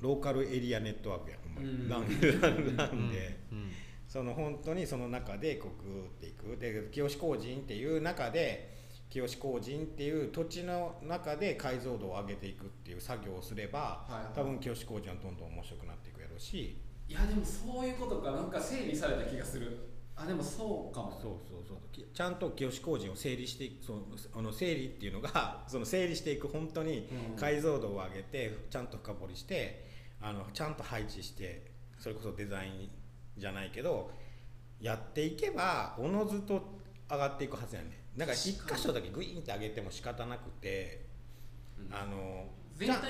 [0.00, 1.88] ローカルエリアネットワークやほんまに、うん。
[1.88, 3.40] なんなんで。
[3.52, 3.70] うん。
[4.06, 6.56] その本当にその中でこうグーっていく。
[6.58, 8.74] で清志工人っていう中で
[9.10, 16.76] 清志工人っていう土地の中で解像度を上げていくっていう作業をすれば、多分清志工人はどんどん面白くなっていくやろうし。
[17.08, 18.32] いやでもそういうことか。
[18.32, 21.10] なんか整理された気がするあでもそうかも。
[21.10, 21.78] そうそうそう。
[21.92, 24.02] きちゃんと清志工人を整理していくその
[24.34, 29.84] あの整理っていうのが その整理していく本当にうん解像度を上げてちゃんと深掘りして
[30.20, 32.90] あのちゃんと配置してそれこそデザイン
[33.36, 34.10] じゃないけど
[34.80, 41.06] やっていけばおのずと上がっていくはずやねなんか一箇所だけグイーンって上げても仕方なくて
[41.78, 41.94] うん。
[41.94, 42.46] あの
[42.78, 43.00] ちゃ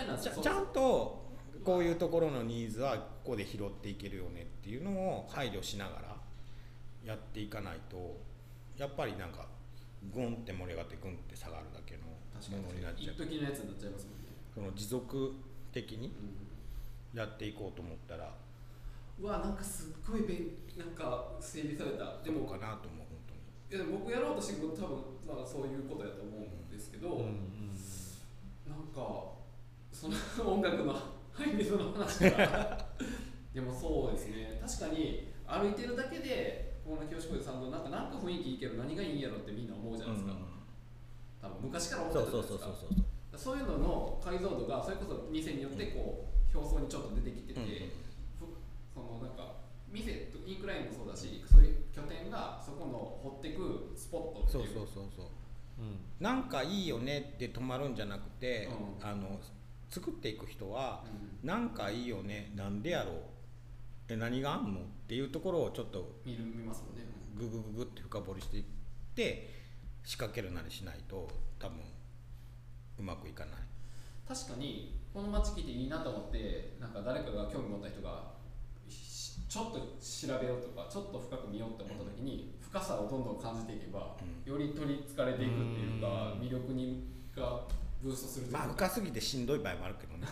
[0.42, 1.24] ちゃんと
[1.64, 6.16] こういうところのニーズはここで拾っていけるよねっていうのを配慮しながら
[7.04, 8.16] やっていかないと
[8.76, 9.46] やっぱりなんか
[10.12, 13.14] グンって盛り上がってグンって下がるだけのものになっちゃう。
[13.14, 15.32] 一時のやつになっちゃいますもんね、その持続
[15.72, 16.12] 的に
[17.14, 22.22] うやっていこうと思ったらん、うわなんかすっごいべんなんか整備された。
[22.22, 23.18] でもかなと思う本
[23.70, 23.84] 当に。
[23.84, 27.54] いや僕やろうとして多分まあそういうことやと思うんですけど、うんうん
[28.66, 29.34] なんか
[29.92, 32.88] その音楽のハイレゾの話が
[33.52, 34.60] でもそうですね。
[34.66, 40.32] 確かに歩いてるだけでこの清志小路さんのなんかなんか雰囲気いいけど何がいいんやろってみんな思うじゃないですか、
[41.40, 42.76] 多分昔から思ってそうたじゃないですか。
[42.76, 47.66] そうそうそうそうそういうのの解像度がそれこそ店によってこう表層にちょっと出てきてて、うん。
[47.66, 48.54] ふ
[48.94, 54.70] そのなんか店とインクラインもそうだしそういう拠点がそこの掘ってくスポットってそいう。
[54.70, 55.26] うそうそうそう。
[55.80, 55.98] うん。
[56.20, 58.68] なんかいいよねって止まるんじゃなくて、
[59.00, 59.08] うん。
[59.08, 59.40] あの
[59.90, 61.02] 作っていく人は
[61.42, 61.48] うん。
[61.48, 63.14] なんかいいよねなんでやろう
[64.08, 64.80] え何があんの？
[64.80, 67.04] っていうところをちょっと見る見ますもんね、
[67.36, 68.64] ググググって深掘りしていっ
[69.14, 69.50] て
[70.04, 71.78] 仕掛けるなりしないと多分
[72.98, 73.54] うまくいかない。
[74.26, 78.32] 確かにこの街来ていいなと思ってなんか誰かが興味持った人が
[78.88, 84.52] しちょっと調べようとかちょっと深く見ようって思った時に深さをどんどん感じていけば、うん。
[84.52, 86.40] より取りつかれていくっていうかうん。
[86.40, 87.62] 魅力にが
[88.04, 90.26] ブーストするまあ深すぎてしんどい場合もあるけどね。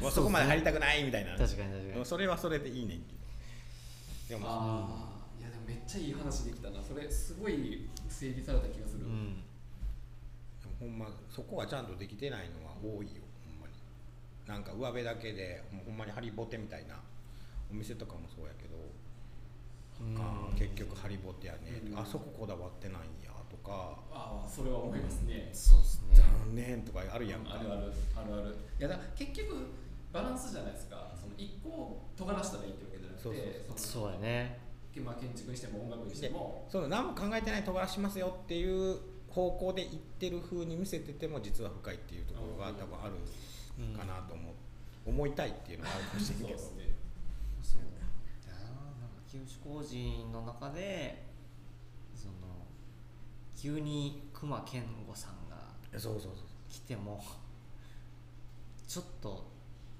[0.00, 1.36] もう そこまで入りたくないみたいな。
[1.36, 2.06] 確かに確かに。
[2.06, 4.38] それはそれでいいねんけど。
[4.40, 7.10] でもああいやでもめっちゃいい話できたなそれ。
[7.10, 9.44] すごい整理された気がする、うん。
[10.80, 13.74] ほんまそこはちゃんとできてないのは多いよほんまに。
[14.46, 16.98] なんか上辺だけでほんまにハリボテみたいな
[17.70, 18.76] お店とかもそうやけど、
[20.22, 23.30] あー結局ハリボテやね、うんあそここだわってないんや。
[23.30, 23.35] と
[23.66, 23.98] か。
[24.12, 26.16] ああそれは思いますね、そうですね。
[26.16, 27.58] 残念とかあるやんか。
[27.58, 29.74] あるあるあるあるいやだから結局
[30.12, 31.10] バランスじゃないですか。
[31.20, 33.34] その一個を尖らしたらいいってわけじゃなくてそう
[33.76, 34.66] そのそうやね。
[35.04, 38.96] まあ、建築にしても音楽にしてもその何も考えてない飛ばしますよっていう
[39.28, 43.12] 方向で行ってる風に見せてても実は深いっていうところが多分ある
[43.92, 44.54] かなと思う、
[45.10, 46.58] 思いたいっていうのはあるかもしれんけど。
[46.58, 46.96] そうですね。
[47.62, 47.82] そう
[48.48, 51.25] だななんか清志工事の中で
[53.56, 55.56] 急に隈研吾さんが
[55.98, 56.32] そうそうそう
[56.68, 57.24] 来ても
[58.86, 59.44] ちょっと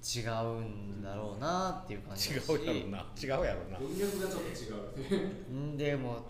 [0.03, 2.51] 違うんだろうなっていう感じだし。
[2.51, 3.05] 違うやろうな。
[3.21, 3.29] 違う。
[3.29, 5.53] やろうな文脈がちょっと違う。
[5.53, 6.25] んでも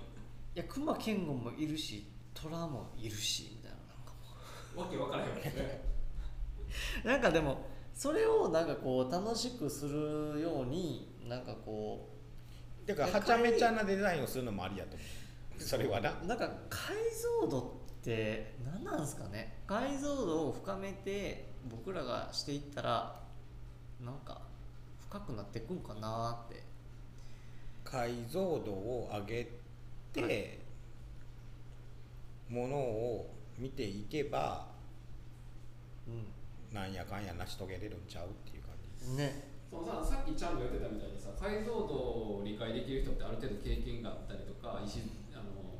[0.56, 3.78] いや隈研吾もいるし虎もいるしみたいな。
[3.78, 4.14] なんか
[4.76, 5.84] もわけ分からへんもんね。
[7.04, 12.10] うなんかでもそれをなんかこう楽しくするようになんかこ
[12.86, 15.27] だからはちゃめちゃなデザインをするのもありやと思う
[15.60, 16.14] それはな。
[16.24, 16.96] うなんか解
[17.42, 19.62] 像度って何なんですかね？
[19.68, 23.20] 解像度を深めて僕らがしていったら
[24.04, 24.42] なんか
[25.10, 26.64] 深くなっていくんかなって。
[27.84, 29.48] 解像度を上げ
[30.12, 30.60] て
[32.50, 34.68] ものを見ていけば
[36.06, 39.48] うなんやかんや成し遂げれるんちゃうっていう感じんね。
[39.72, 45.00] そのささっきちゃんと言ってたみたいにさ解像度を理解できる人ってある程度経験があったりとか意思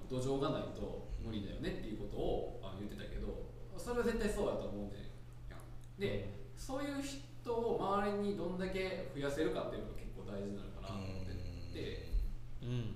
[0.10, 4.98] 土壌がないと無理だよねっていうことをあ言ってたけどそれは絶対そうだと思うんで
[5.50, 5.60] やん
[6.00, 11.34] でそういう人を周りにどんだけ増やせるかっていうのが結構大事なのかなと思って
[11.74, 12.08] て。
[12.64, 12.96] うん。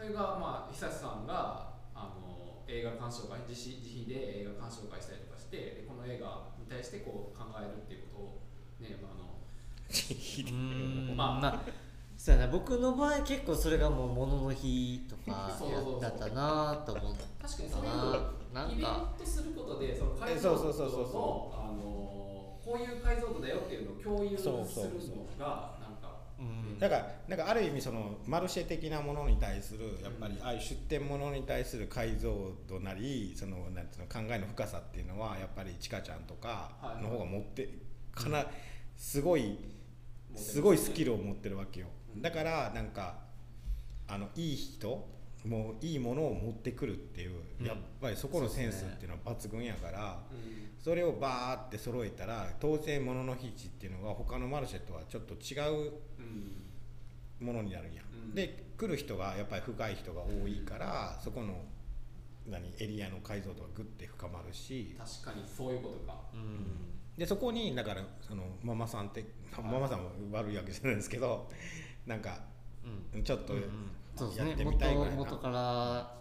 [0.00, 8.40] れがまあ久志さんがあの映画鑑賞会自費自費で映画鑑賞会したりとかしてでこの映画に対してこう考えるっていうことを
[8.80, 9.12] ね、ま
[11.36, 11.60] あ、あのまあ
[12.22, 17.88] そうやな僕の場合結構それがもう「ものの日」とかそうそうそうだったなと思って確かにそういう
[18.52, 26.78] ななんイベンかトすることでその解像度そうそうそうそうのあのこういう解像度だよっていうのを共有するのそうそうそうがなんかうん。
[26.78, 37.66] だからなんかある意味そのマルシェ的なものに対するやっぱりああいう出店ものに対する解像度なりそのなんていうの考えの深さっていうのはやっぱりちかちゃんとかの方が持って
[38.14, 38.44] かな
[38.94, 39.56] すごい
[40.36, 41.86] すごいスキルを持ってるわけよ。
[41.86, 43.18] うんだからなんか
[44.08, 45.08] あのいい人
[45.44, 47.66] もういいものを持ってくるっていう、うん。
[47.66, 50.70] やっぱりそこのセンスっていうのは抜群やから、うん。
[50.78, 55.92] それをバーって揃えたら当然物の日値っていうのが他のマルシェとはちょっと違う
[57.40, 57.46] うん。
[57.46, 57.94] ものになるん。
[57.94, 58.34] や、うん。
[58.34, 61.62] で来る人がやっぱり深い人が多いから、そこの
[62.46, 64.94] 何エリアの解像度がグッて深まるし。
[64.98, 66.18] 確かにそういうことか。
[66.34, 66.90] うん。
[67.16, 69.24] でそこにだからそのママさんって
[69.56, 71.50] ママさんも悪いわけじゃないですけど
[72.10, 72.40] なんか
[73.14, 73.22] うん。
[73.22, 76.16] ちょっとやってみたいぐらいな、元元から。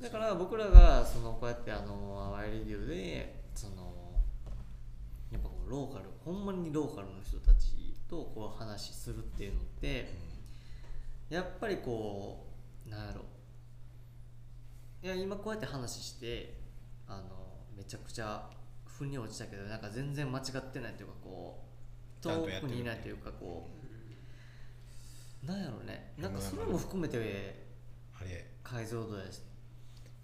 [0.00, 4.12] だから僕らがそのこうやってあの「アワイレディオ」でその
[5.32, 10.14] やっぱこううローカルほんまにローカルの人たちとこう話するっていうのって
[11.28, 12.46] やっぱりこ
[12.86, 13.22] うなんやろ。
[15.02, 16.54] いや今こうやって話して
[17.08, 17.24] あの
[17.76, 18.48] めちゃくちゃ
[18.86, 21.68] 腑に落ちたけどなんか全然間違ってないというかこう。
[22.20, 23.77] 遠くにいないというかこう
[25.42, 26.12] なんやろね。
[26.18, 27.66] なんかそれも含めて
[28.20, 28.46] あれ。
[28.62, 29.42] 解像度やし。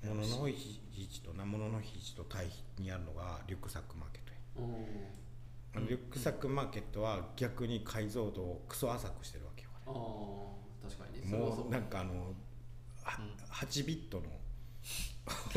[0.02, 2.46] 物の日市とな物の日市と対
[2.76, 4.68] 比にあるのがリュックサックマーケットや。
[5.78, 5.86] うん。
[5.86, 9.70] リュックサックマーケットは逆に解像度をクソ浅くしてるわけよ。
[9.86, 12.34] ああ確かにもうなんかあの、
[13.02, 13.54] はうん。
[13.54, 14.24] 8ビットの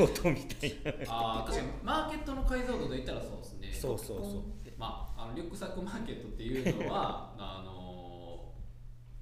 [0.02, 1.12] 音みたいな。
[1.12, 1.68] ああ確かに。
[1.82, 3.72] マーケットの解像度で言ったらそうですね。
[3.72, 4.42] そうそうそう。
[4.78, 7.87] まあ、あのリュックサックマーケットっていうのは あの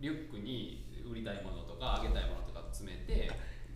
[0.01, 3.31] リュックに売りたいものとかあげたいものとか詰めて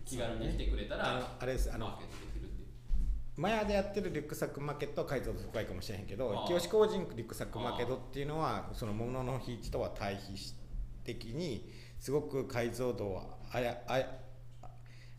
[0.05, 1.71] 気軽に来てくれたあらのあれです。
[1.73, 2.61] あのマーケットできるって
[3.37, 10.35] マヤでやってるリュックサックマーケットは解像度高いかもしれへんけど清志工人リュックサックマーケットっていうのはその物の日市とは対比
[11.03, 14.07] 的にすごく解像度をあやあや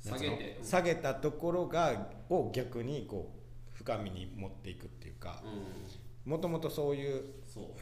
[0.00, 0.64] 下げてうん。
[0.64, 5.42] 下げたところがを逆にこう深みに持っていくっていうか
[6.26, 7.22] うもともとそういうん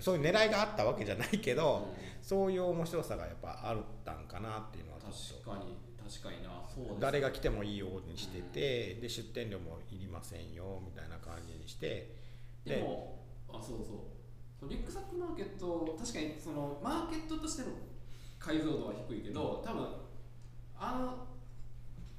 [0.01, 5.51] そういう狙いがあったわけじゃないけど、うそういう面白さがやっぱあったんかなっていうのはちょっと。
[5.51, 6.51] 確かに確かにな。
[6.69, 12.17] そうです誰が来てもいいようにしてて、で出店料もいりませんよみたいな感じにして。
[12.65, 14.11] でもあそうそ
[14.67, 14.69] う。
[14.69, 17.69] リュックサックマーケット確かにそのマーケットとしての
[18.39, 19.87] 解像度は低いけど多分
[20.79, 21.27] あの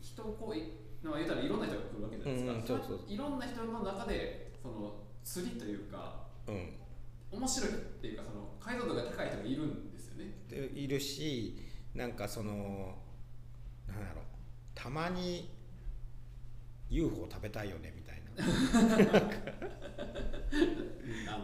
[0.02, 2.82] 人こうの言うたらいろんな人が来るわけじゃないですか、うんうんそう。
[2.88, 6.74] そういろんな人の中でその釣りというかうん。
[7.32, 10.34] 面白いっていうかその解像度が高い人がいるんですよね。
[10.50, 11.58] でいるし
[11.96, 12.98] なんかその
[13.88, 14.26] なんだろう
[14.76, 15.50] たまに
[16.90, 18.22] UFO 食べたいよねみたいな。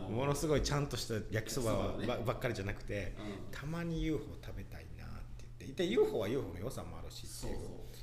[0.09, 3.57] ものすごいちゃんとした焼きそばばっかりじゃなくてうん。
[3.57, 7.57] たまに UFO 食べたいなって言ってで UFO は UFO の良さもあるしっていう。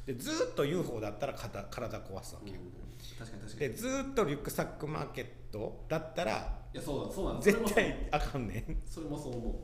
[0.07, 2.73] でずーっと UFO だったら体体壊すわけよ、うん。
[3.19, 8.83] 確かに確かでずーっとリュックサックマーケットだったらやそうだそうなんです絶対あかんねん。
[8.85, 9.55] それもそう思う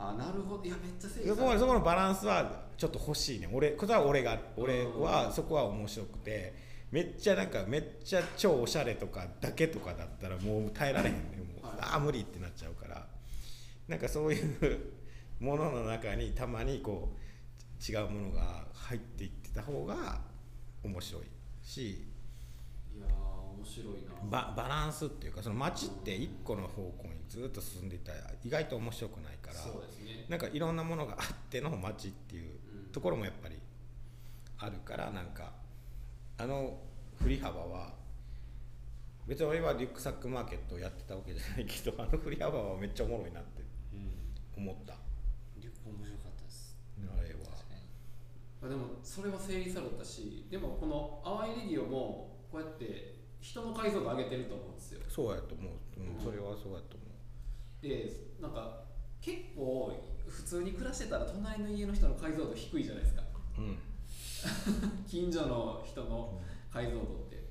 [0.00, 0.64] あなるほど。
[0.64, 6.54] いやめっちゃ整理そこそこのバランスはちょっと欲しいね俺これは俺が俺はそこは面白くて
[6.90, 11.76] めっちゃなんかめっちゃ超おしゃれとかだけとかだったらもう耐えられへんねもう、はい。
[11.80, 13.06] ああ無理ってなっちゃうから。
[13.86, 14.78] なんかそういう
[15.40, 20.20] ものの中にたまにこう違うものが入っていってた方が
[20.84, 21.22] 面白い
[21.62, 22.06] し
[23.60, 24.30] 面白いな。
[24.30, 30.26] ババランスっていうかその街って一個の方向にずっと進んでいったら意外と面白くないからそうですね。
[30.28, 32.50] なんかいろんなものがあっての街っていう
[32.84, 33.56] うんところもやっぱり
[34.58, 35.52] あるからなんか
[36.38, 36.78] あの
[37.22, 37.94] 振り幅は
[39.26, 43.96] 別に俺はリュックサックマーケットをやってたわけじゃないけどあの振り幅はめっちゃおもろいなってう
[44.60, 44.62] ん。
[44.64, 44.94] 思った。
[45.58, 46.76] リュック面白かったです。
[47.02, 47.40] あれは。
[48.62, 55.00] あでもそれは整理されたしでもこの淡いレディオもこうやって人の解像度上げてると思うんですよ。
[55.08, 57.00] そうやと思う、うん、それはそうやと思
[57.82, 58.84] でなんか
[59.20, 59.92] 結構
[60.28, 63.22] 普通に暮らしてたら隣の家の人の解像度低いじゃないですか。
[63.58, 63.78] ううん。
[65.06, 66.40] 近所の人の
[66.72, 67.36] 解像度って。
[67.36, 67.42] だ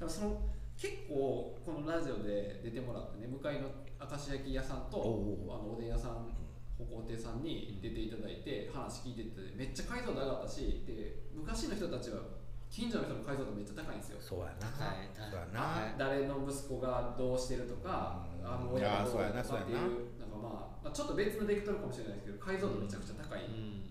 [0.00, 0.40] からその
[0.76, 3.68] 結構このラジオで出てもらってね向かいの
[4.00, 6.26] 明石焼き屋さんとあのおでん屋さん
[6.76, 12.18] 歩行亭さんに出ていただいて話聞いててめっちゃ解像度上がったしで昔の人たちは
[12.72, 14.18] 近所の人の解像度めっちゃ高いんですよ。
[14.18, 15.94] そうやな、はいそうやな、はい。
[16.00, 19.84] 誰の息子がどうしてるとか、うんあの親がどういやーとかっていそうやな。
[19.84, 23.84] うなんかまあ、まあ、ちょっと別のベクトルかもしれないですけど解像度めちゃくちゃ高いん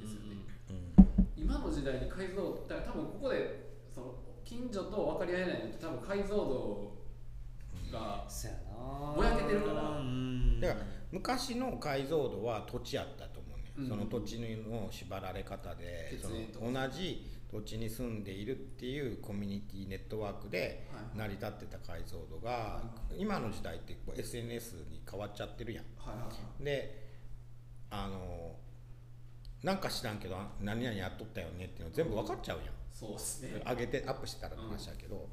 [0.00, 1.28] ですよね、うん。
[1.36, 6.96] 今の時代に解像度だから多分ここでその近所と分かり合えないのって多分解像度
[7.92, 8.24] が
[9.14, 10.00] ぼやけてるから。
[10.00, 10.80] うんだから
[11.12, 13.88] 昔の解像度は土地やったと思うね、うん。
[13.88, 16.30] その土地の縛られ方でそ
[16.64, 21.18] の同じ土地に住んでいるっていうコミュニティネットワークではい。
[21.18, 22.82] 成り立ってた解像度がは
[23.18, 25.84] 今の時代ってこう SNS に変わっちゃってるやん。
[26.64, 27.10] で
[27.90, 28.56] あの
[29.62, 32.66] なんか知らんけどあ何々やっとったよねっていうの全部分かっちゃうやん。
[32.90, 33.62] そうですね。
[33.68, 35.28] 上げてアップしてたらの話だけど、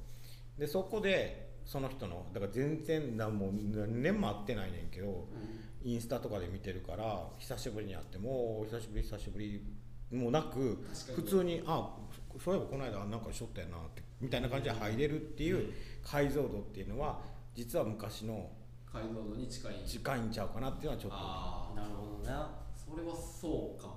[0.58, 9.64] でそこでその人のだから全然なもう何年も会ってないねんけどうインスタとかで見てるから久しぶりに会っても久しぶり久しぶり
[10.12, 10.84] もなく
[11.16, 11.96] 普通にあ
[12.44, 15.74] そういえばこの間なんかしょったよなってみたいな感じで入れるっていう
[16.04, 17.20] 解像度っていうのは
[17.56, 18.48] 実は昔のん
[18.92, 19.84] 解像度に近い。
[19.86, 21.18] 近いんちゃうかなっていうのはちょっと。
[21.18, 22.50] ああなるほどな。
[22.76, 23.96] それはそうかも。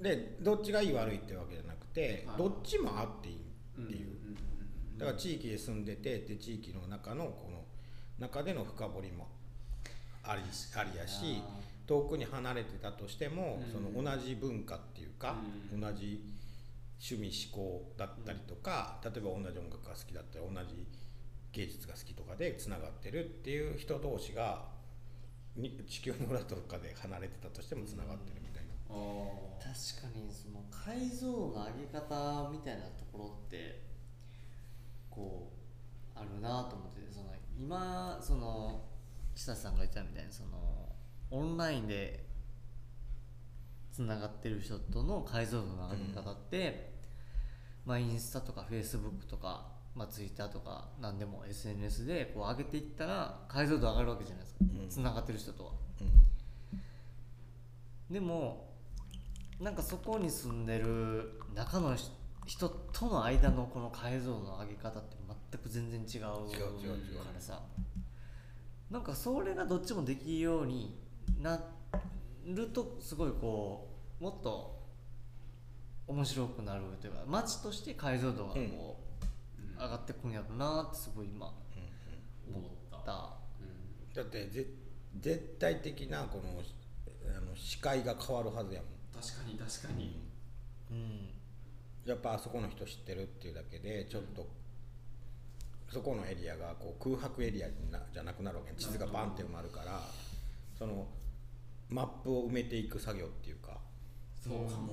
[0.00, 2.38] でどっちがいい悪いってわけじゃなくてはい。
[2.38, 3.40] どっちもあっていい
[3.78, 4.14] うんっていう。
[4.96, 7.64] だから地域で住んでてで地域の中のこの
[8.18, 9.28] 中での深掘りも
[10.22, 11.42] ありありやし
[11.86, 15.36] 遠くに離れてたとしても、うんその同じ文化っていうか、
[15.72, 15.80] うん。
[15.80, 16.22] 同じ
[17.04, 20.88] 趣味思考だったりとか、例えば同じ音楽が好きだったり同じ
[21.52, 24.72] 芸術が好きとかでつながってるっていう人同士が
[25.54, 28.70] に地球の裏とかで離れてたとしてもつながってるみたいな。
[29.58, 33.82] 確かにその解像度の上げ方みたいなところって
[35.10, 35.52] こ
[36.16, 37.26] うあるなと思っててその
[37.58, 38.84] 今その
[39.34, 40.88] 久志さんが言ってたみたいにその
[41.30, 42.24] オンラインで
[43.92, 46.93] つながってる人との解像度の上げ方って、
[47.84, 54.58] まあ、インスタとかフェイスブックとか、まあ、ツイッターとか何でも SNS でこう上げていったら解像度上がるわけじゃないですか。
[54.60, 54.88] うん。
[54.88, 55.72] つな、がってる人とは。
[58.10, 58.74] でも
[59.60, 62.10] なんかそこに住んでる中の人
[62.46, 65.16] 人との間のこの解像度の上げ方って
[65.50, 66.22] 全く全然違う。
[67.24, 67.62] からさ。
[68.90, 70.94] なんかそれがどっちもできるように
[71.40, 71.58] な
[72.46, 73.88] るとすごいこ
[74.20, 74.73] うもっと
[76.06, 78.64] 面白くなるというか街として解像度がこう、う
[79.00, 79.04] ん
[79.76, 81.58] 上がってくんやろなってすごい今思っ
[82.56, 83.06] 思った。
[84.14, 84.66] だってぜ
[85.18, 86.62] 絶対的なこの
[87.36, 88.90] あの視界が変わるはずやもん。
[89.20, 90.16] 確かに確かに。
[90.90, 91.28] うん。
[92.04, 94.46] やっぱあそこの人知ってるっていうだけでちょっと
[95.90, 100.00] そこのエリアがこう空白エリアになじゃなくなるわけ地図がバンって埋まるから
[100.78, 101.06] その
[101.88, 103.78] マップを埋めていく作業っていうか
[104.44, 104.92] そうかも。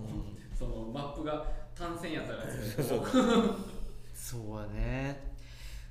[0.58, 1.46] そのマップが
[1.76, 2.44] 単線やったら。
[2.44, 3.06] そう
[4.14, 5.34] そうやね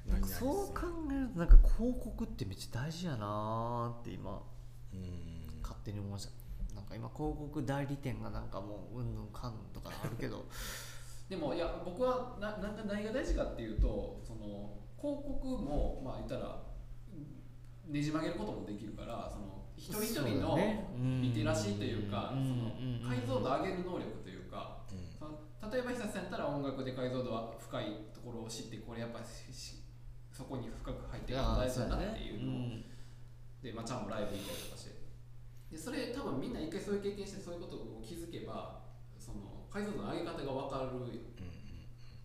[0.07, 4.43] 何々そう考えるとなんか広告ってめっちゃ大事やなーって今
[4.95, 5.61] うん。
[5.63, 6.75] 勝手に思いました。
[6.75, 10.47] なんか今広告代理店がなんかもううんぬんかんとかあるけど。
[11.29, 16.61] でもいや僕はななんか何が大事かっていうとその広告もまあ言ったら
[17.87, 20.59] ねじ曲げることもできるからその一人一人の
[21.25, 22.59] リテラシーというかそうん。
[22.61, 23.09] のうん。
[23.09, 24.85] 解像度を上げる能力というか
[25.73, 32.81] 例えば久志さんやったら音楽で解像度は深いところを知ってこれやっぱそこに深く入っていくの大事だなっていうのを
[33.63, 35.01] で、まあ、ちゃんもライブ行ったりとかして。
[35.71, 38.81] でそれ多分みんな一回そういう経験してそういうことを気づけば
[39.17, 40.99] その解像度の上げ方が分かる。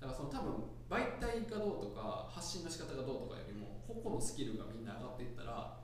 [0.01, 0.53] だからその多分
[0.89, 5.78] 媒体がどうとか発信の仕方がどうとかよりも個々のスキルがみんな上がっていったら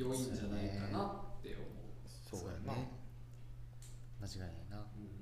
[0.00, 1.04] 良いんじゃないかな
[1.38, 2.90] って思う、そうやな、ね。
[4.20, 4.78] 間違いないな。
[4.96, 5.12] うん。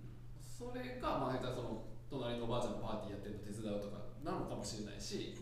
[0.41, 5.37] それがまあ言ったらその隣のおばあちゃんのパーティーやってるの手伝うとかなのかもしれないし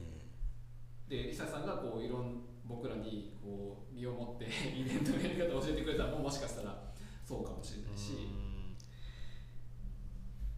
[1.08, 6.92] で久さんがこういろん僕らにこう身をもってイベントのやり方を教えてくれたらももしかしたら
[7.24, 8.28] そうかもしれないし、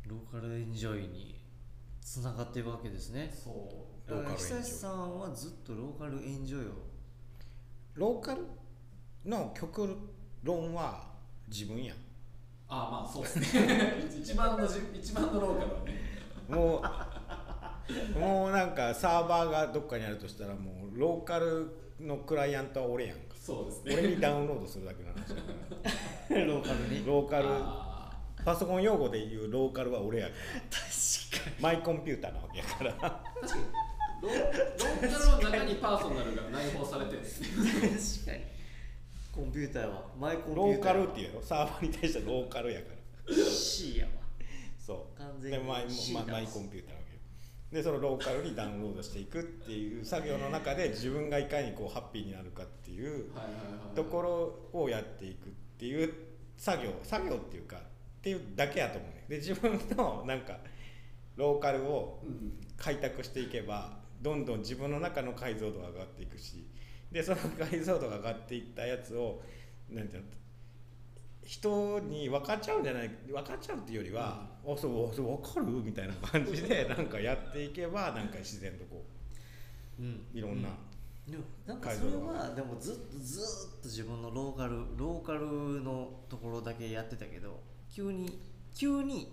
[0.06, 1.38] ローカルエンジョイに
[2.00, 3.30] つながっていくわけですね。
[3.32, 4.10] そう。
[4.10, 6.72] ローカルエンジョイ久志さんはずっとローカルエンジョイを。
[7.94, 8.46] ローカル？
[9.28, 9.96] の極
[10.42, 11.02] 論は
[11.48, 11.96] 自分やん。
[12.70, 13.94] ああまあそうですね。
[14.20, 16.08] 一番のじ一番のローカルはね。
[16.48, 16.82] も
[18.16, 21.68] うもうなんかサーバーがどっかにあるとしたらもうローカル
[22.00, 23.34] のクライアントは俺やんか。
[23.34, 23.94] そうですね。
[23.94, 25.42] 俺にダウンロードするだけの話だか
[26.30, 27.06] らローカルに。
[27.06, 27.48] ローカル。
[27.50, 27.98] あ
[28.44, 30.70] パソコン用語で言うローカルは俺やから。
[30.70, 32.92] 確かマイコンピューターなわけやから。
[32.92, 33.62] ー確かに。
[34.20, 37.48] ローローカルの中にパーソナルが内包されてるんですね。
[37.48, 38.57] に確かに
[39.39, 41.43] コンピューターはマイコンピローューターカルっていうの。
[41.43, 42.89] サーバーに対してローカルやか
[43.28, 43.34] ら。
[43.34, 44.11] C やわ。
[44.76, 45.18] そう。
[45.18, 45.84] 完全にでマイ
[46.26, 46.99] マイコンピューター
[47.72, 53.26] でそのローカルにダウンロードしていくっていう作業の中で自分がいかにこうハッピーになるかっていう
[53.95, 54.22] とこ
[54.72, 56.12] ろをやっていくっていう
[56.57, 56.93] 作業。
[57.05, 57.80] 作業っていうかっ
[58.22, 59.24] ていうだけやと思うね。
[59.28, 60.59] で自分のなんか
[61.36, 62.53] ローカルをうん。
[62.78, 66.64] 開拓していけばどんどん自分の中の解像度が上がっていくし
[67.11, 69.42] でその解像度が上がっていったやつを
[69.90, 70.28] なんていうの
[71.44, 79.02] 人に分かっちゃうんじゃない分かっちゃうっていうよりは「あそうそう分かる?」みたいな感じでなんかやっていけばなんか自然とこ
[79.98, 80.26] うん。
[80.34, 80.68] ういろんな、
[81.26, 88.38] でもなんかそれはでもずっとずっと自分のローカルローカルのところだけやってたけど急に
[88.74, 89.32] 急に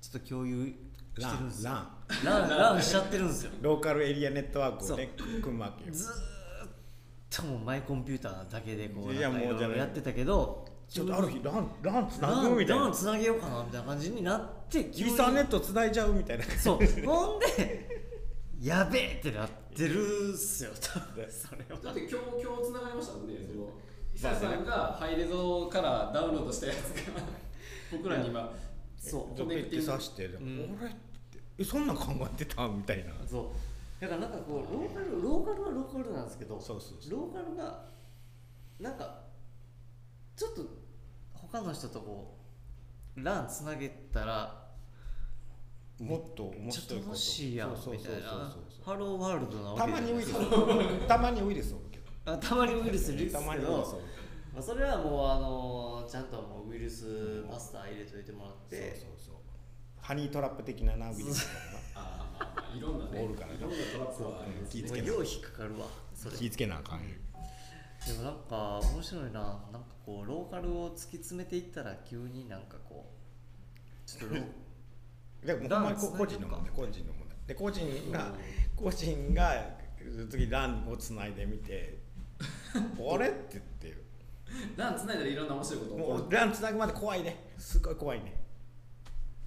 [0.00, 0.74] ちょっと共有し
[1.14, 1.70] てるんですよ。
[1.70, 2.48] ランラン。
[2.50, 3.52] ランしちゃってるんですよ。
[3.62, 5.92] ローカルエリアネットワークをね組むわけよ。
[5.92, 12.84] ずーっともうマイコンピューターだけでこういやってたけどちょっとある日ランランつなぐみたいな。
[12.84, 16.44] ランつなげようかなみたいな感じになってイーサーネットつないじゃうみたいな。
[16.44, 17.04] そう。
[17.04, 18.04] ほんで
[18.60, 21.16] やべえってなってるっすよ多分。
[21.16, 21.80] でそれは。
[21.82, 23.68] だって今日今日つながりましたもんねその。
[24.14, 26.76] 久さんがハイレゾからダウンロードしたやつ
[27.12, 27.22] が
[27.92, 28.52] 僕らに今
[28.96, 30.28] そうちょっと言ってさして、ん。
[30.80, 30.90] 俺っ
[31.30, 33.12] てえそんなん考えてたみたいな。
[33.26, 33.44] そう
[34.00, 37.84] だからなんかこうローカルローカルはローカルなんですけどそうそうローカルが
[38.78, 39.22] なんか
[40.36, 40.62] ちょっと
[41.32, 42.36] 他の人とこ
[43.16, 44.66] うランつなげたら
[45.98, 47.10] もっと面白いこと。
[47.10, 48.54] 楽しいやんみたいな。
[48.84, 50.32] ハローワールドなわけたまにウイルス。
[50.32, 51.74] ス たまにウイルス
[52.26, 54.02] あたまにウイルスですけど
[54.52, 58.94] まあ、それはもうあのちゃんともうウイルスバスター入れといてもらって。
[58.96, 59.34] そうそうそう。
[60.00, 61.48] ハニートラップ的ななウイルス
[61.94, 62.38] あ
[62.76, 63.56] いろんなねおるからな
[64.68, 66.32] 気ぃつけなよう引っかかるわそれ。
[66.32, 67.04] な気ぃつけなあかんよ。
[68.06, 73.10] でもなんか面白いななんかこうローカルを突き詰めていったら急になんかこ
[74.06, 74.36] うちょっと
[75.46, 78.34] でもほんまに個人の問題個人の問題で個人が
[78.76, 79.76] 個人が
[80.30, 81.98] 次ランをつないでみて
[82.74, 84.06] あれって言って
[84.76, 87.52] ランつないだらいろんな面白いこともうランつなぐまで怖いね。
[87.58, 88.44] すごい怖いね。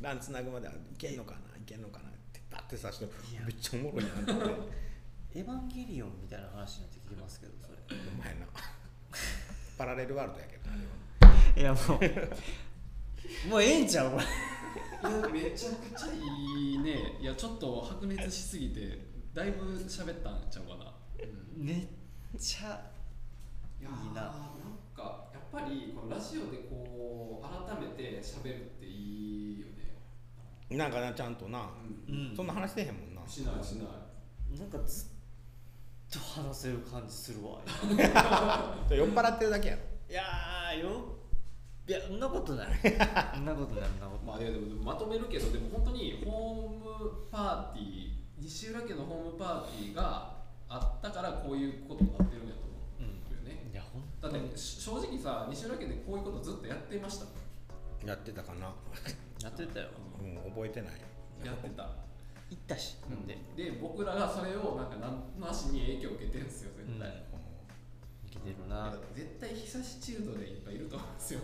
[0.02, 2.09] ランつなぐまでいけんのかないけんのかな
[2.62, 3.10] ってさしてや。
[3.46, 4.32] めっちゃおもろいやんって。
[5.40, 7.78] エヴァンゲリオンみたいな話になってきますけどそれ。
[7.90, 8.48] お前な。
[9.78, 10.70] パラレルワールドやけど
[11.62, 11.80] いやも。
[13.46, 14.28] うもうええんちゃうこれい
[15.14, 17.18] やめちゃくちゃいいね。
[17.22, 20.94] いやちょっと白熱しすぎてだいぶ喋ったんちゃうかな、
[21.58, 21.66] うん。
[21.66, 21.86] めっ
[22.38, 22.82] ちゃ
[23.80, 24.34] いやいいなーなん
[24.96, 29.39] かやっぱりこのラジオでこう改めて喋るっていい
[30.70, 31.70] なんかなちゃんとな、
[32.08, 32.34] うん。
[32.36, 33.22] そんな話してへんもんな。
[33.28, 34.60] しないしない。
[34.60, 35.08] なんかずっ
[36.12, 37.60] と話せる感じするわ。
[38.90, 39.82] 酔っ払ってるだけやろ。
[40.10, 41.20] いやーよ
[41.88, 42.80] いや そんなことない。
[43.34, 57.26] そんなことないそんなことまあいやでもまとめるけどでも本当にホームパーティー西浦家のホームパーティーがあったからこういうことになってるんやと思うよね、いやほんだってし正直さ西浦家でこういうことずっとやってました
[58.06, 58.72] やってたかな、
[59.44, 59.88] やってたよ。
[60.20, 60.92] うん、覚えてない。
[61.46, 61.84] やってた。
[62.50, 62.98] 行ったし。
[63.10, 63.26] なん。
[63.26, 67.14] でで僕らがそれをなんかなんなしに影響を受けてるんですよ絶対、うん。
[67.14, 67.24] い
[68.26, 71.40] 生きてるやな絶対久しチルドでいっぱいいると思うんですよ。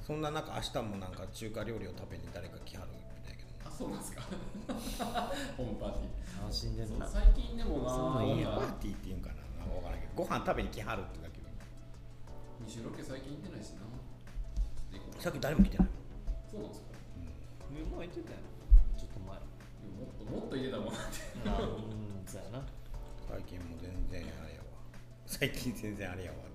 [0.00, 4.22] そんな中明日もなんか中華料理を食べに誰か来はるみたいやけどあそうなんですか。
[5.56, 9.34] ホームパーティ楽しんでるな最近でもなホームパーティーっていうんかな。
[9.60, 10.12] なんか分からんけど。
[10.16, 11.46] ご飯食べに来はるってだけど
[12.66, 13.86] 西浦家最近行ってないしな。
[15.20, 15.88] さっき誰も来てない。
[16.50, 16.89] そうなんですか
[17.70, 18.38] 前言ってたよ
[18.98, 19.38] ちょっと前。
[19.38, 20.94] でももっともっと入れたもん。
[20.94, 22.66] なってあうんそうやな。
[23.28, 24.66] 最近も全然あれやわ。
[25.26, 26.50] 最近全然あれやわって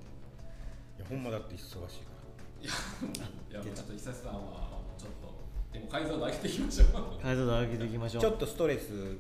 [0.97, 2.28] いやほんまだって忙しいから
[2.61, 3.93] いやいやもうちょっと。
[3.93, 5.34] 久志さんはちょっと
[5.72, 7.22] でも解像度上げていきましょう。
[7.22, 8.22] 解像度上げていきましょう。
[8.22, 9.18] ちょっとストレス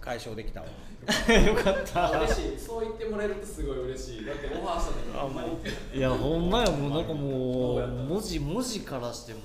[0.00, 0.66] 解消できたわ。
[0.66, 2.10] よかった。
[2.20, 2.58] 嬉しい。
[2.58, 4.24] そう言ってもらえるとすごい嬉しい。
[4.24, 5.50] だってオファーした時ほんまに
[5.94, 9.40] いやほんまやもうなんかどもう文字文字からしても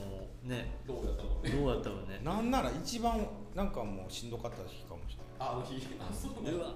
[0.46, 0.78] ね。
[0.88, 1.50] どうやったもんね？
[1.50, 2.20] どうやったろうね。
[2.24, 6.66] なんなら一番なんかもうしんどかった日かもしれないああの日あそうなんだうわ。
[6.68, 6.76] よか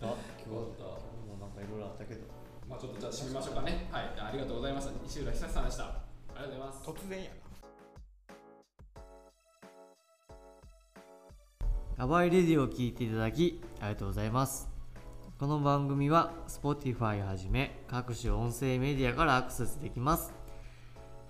[0.00, 0.06] た？
[0.06, 0.18] 今日
[0.54, 0.90] よかったも
[1.36, 2.20] うなんかいろいろあったけど。
[2.68, 3.88] まあちょっとじゃあ締めましょうかね。
[3.90, 4.04] はい。
[4.18, 5.84] ありがとうございました西浦久志さんでした。
[5.84, 6.82] ありがとうございます。
[6.88, 7.36] 突然やな。
[12.04, 14.68] アバイレディを聞いていただきありがとうございます。
[15.38, 20.32] この番組は Spotify をはじめ各種音声メディアからアクセスできます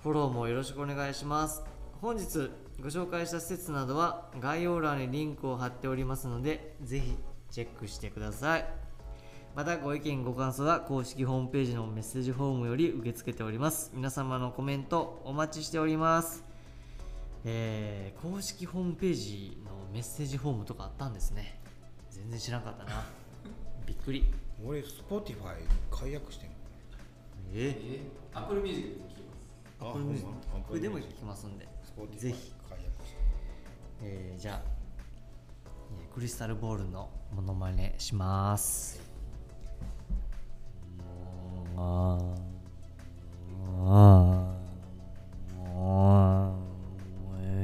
[0.03, 1.63] フォローもよろしくお願いします。
[2.01, 2.51] 本日
[2.81, 7.17] ご紹介した施設などは概要欄にリンクを貼っておりますのでぜひ
[7.51, 8.65] チェックしてください。
[9.55, 13.93] またご意見ご感想は公式ホームページのメッセージフォームより受け付けております。
[13.95, 16.45] 皆様のコメントお待ちしております。
[17.45, 21.61] えー公式ホームページのメッセージフォームとかあったんですね。
[22.11, 23.05] 全然知らんかったな。
[23.87, 24.25] びっくり。
[24.65, 25.57] 俺 Spotify
[25.91, 26.49] 解約してん。
[26.49, 26.53] え？
[27.55, 28.01] え？
[28.33, 29.12] ー、 Apple Music で聞きますあ
[29.83, 30.05] これ
[30.69, 31.67] これでも聞きますんで
[32.17, 32.53] ぜひ、
[34.03, 34.61] えーじゃあ、
[35.67, 39.01] えークリスタルボールのモノマネします。
[41.77, 41.83] あー
[45.75, 46.55] も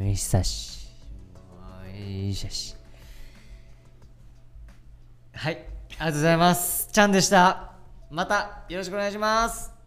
[0.07, 0.89] う久し
[2.51, 2.75] し
[5.35, 7.73] はいありがとうございますちゃんでした
[8.11, 9.78] またよろしくお願いします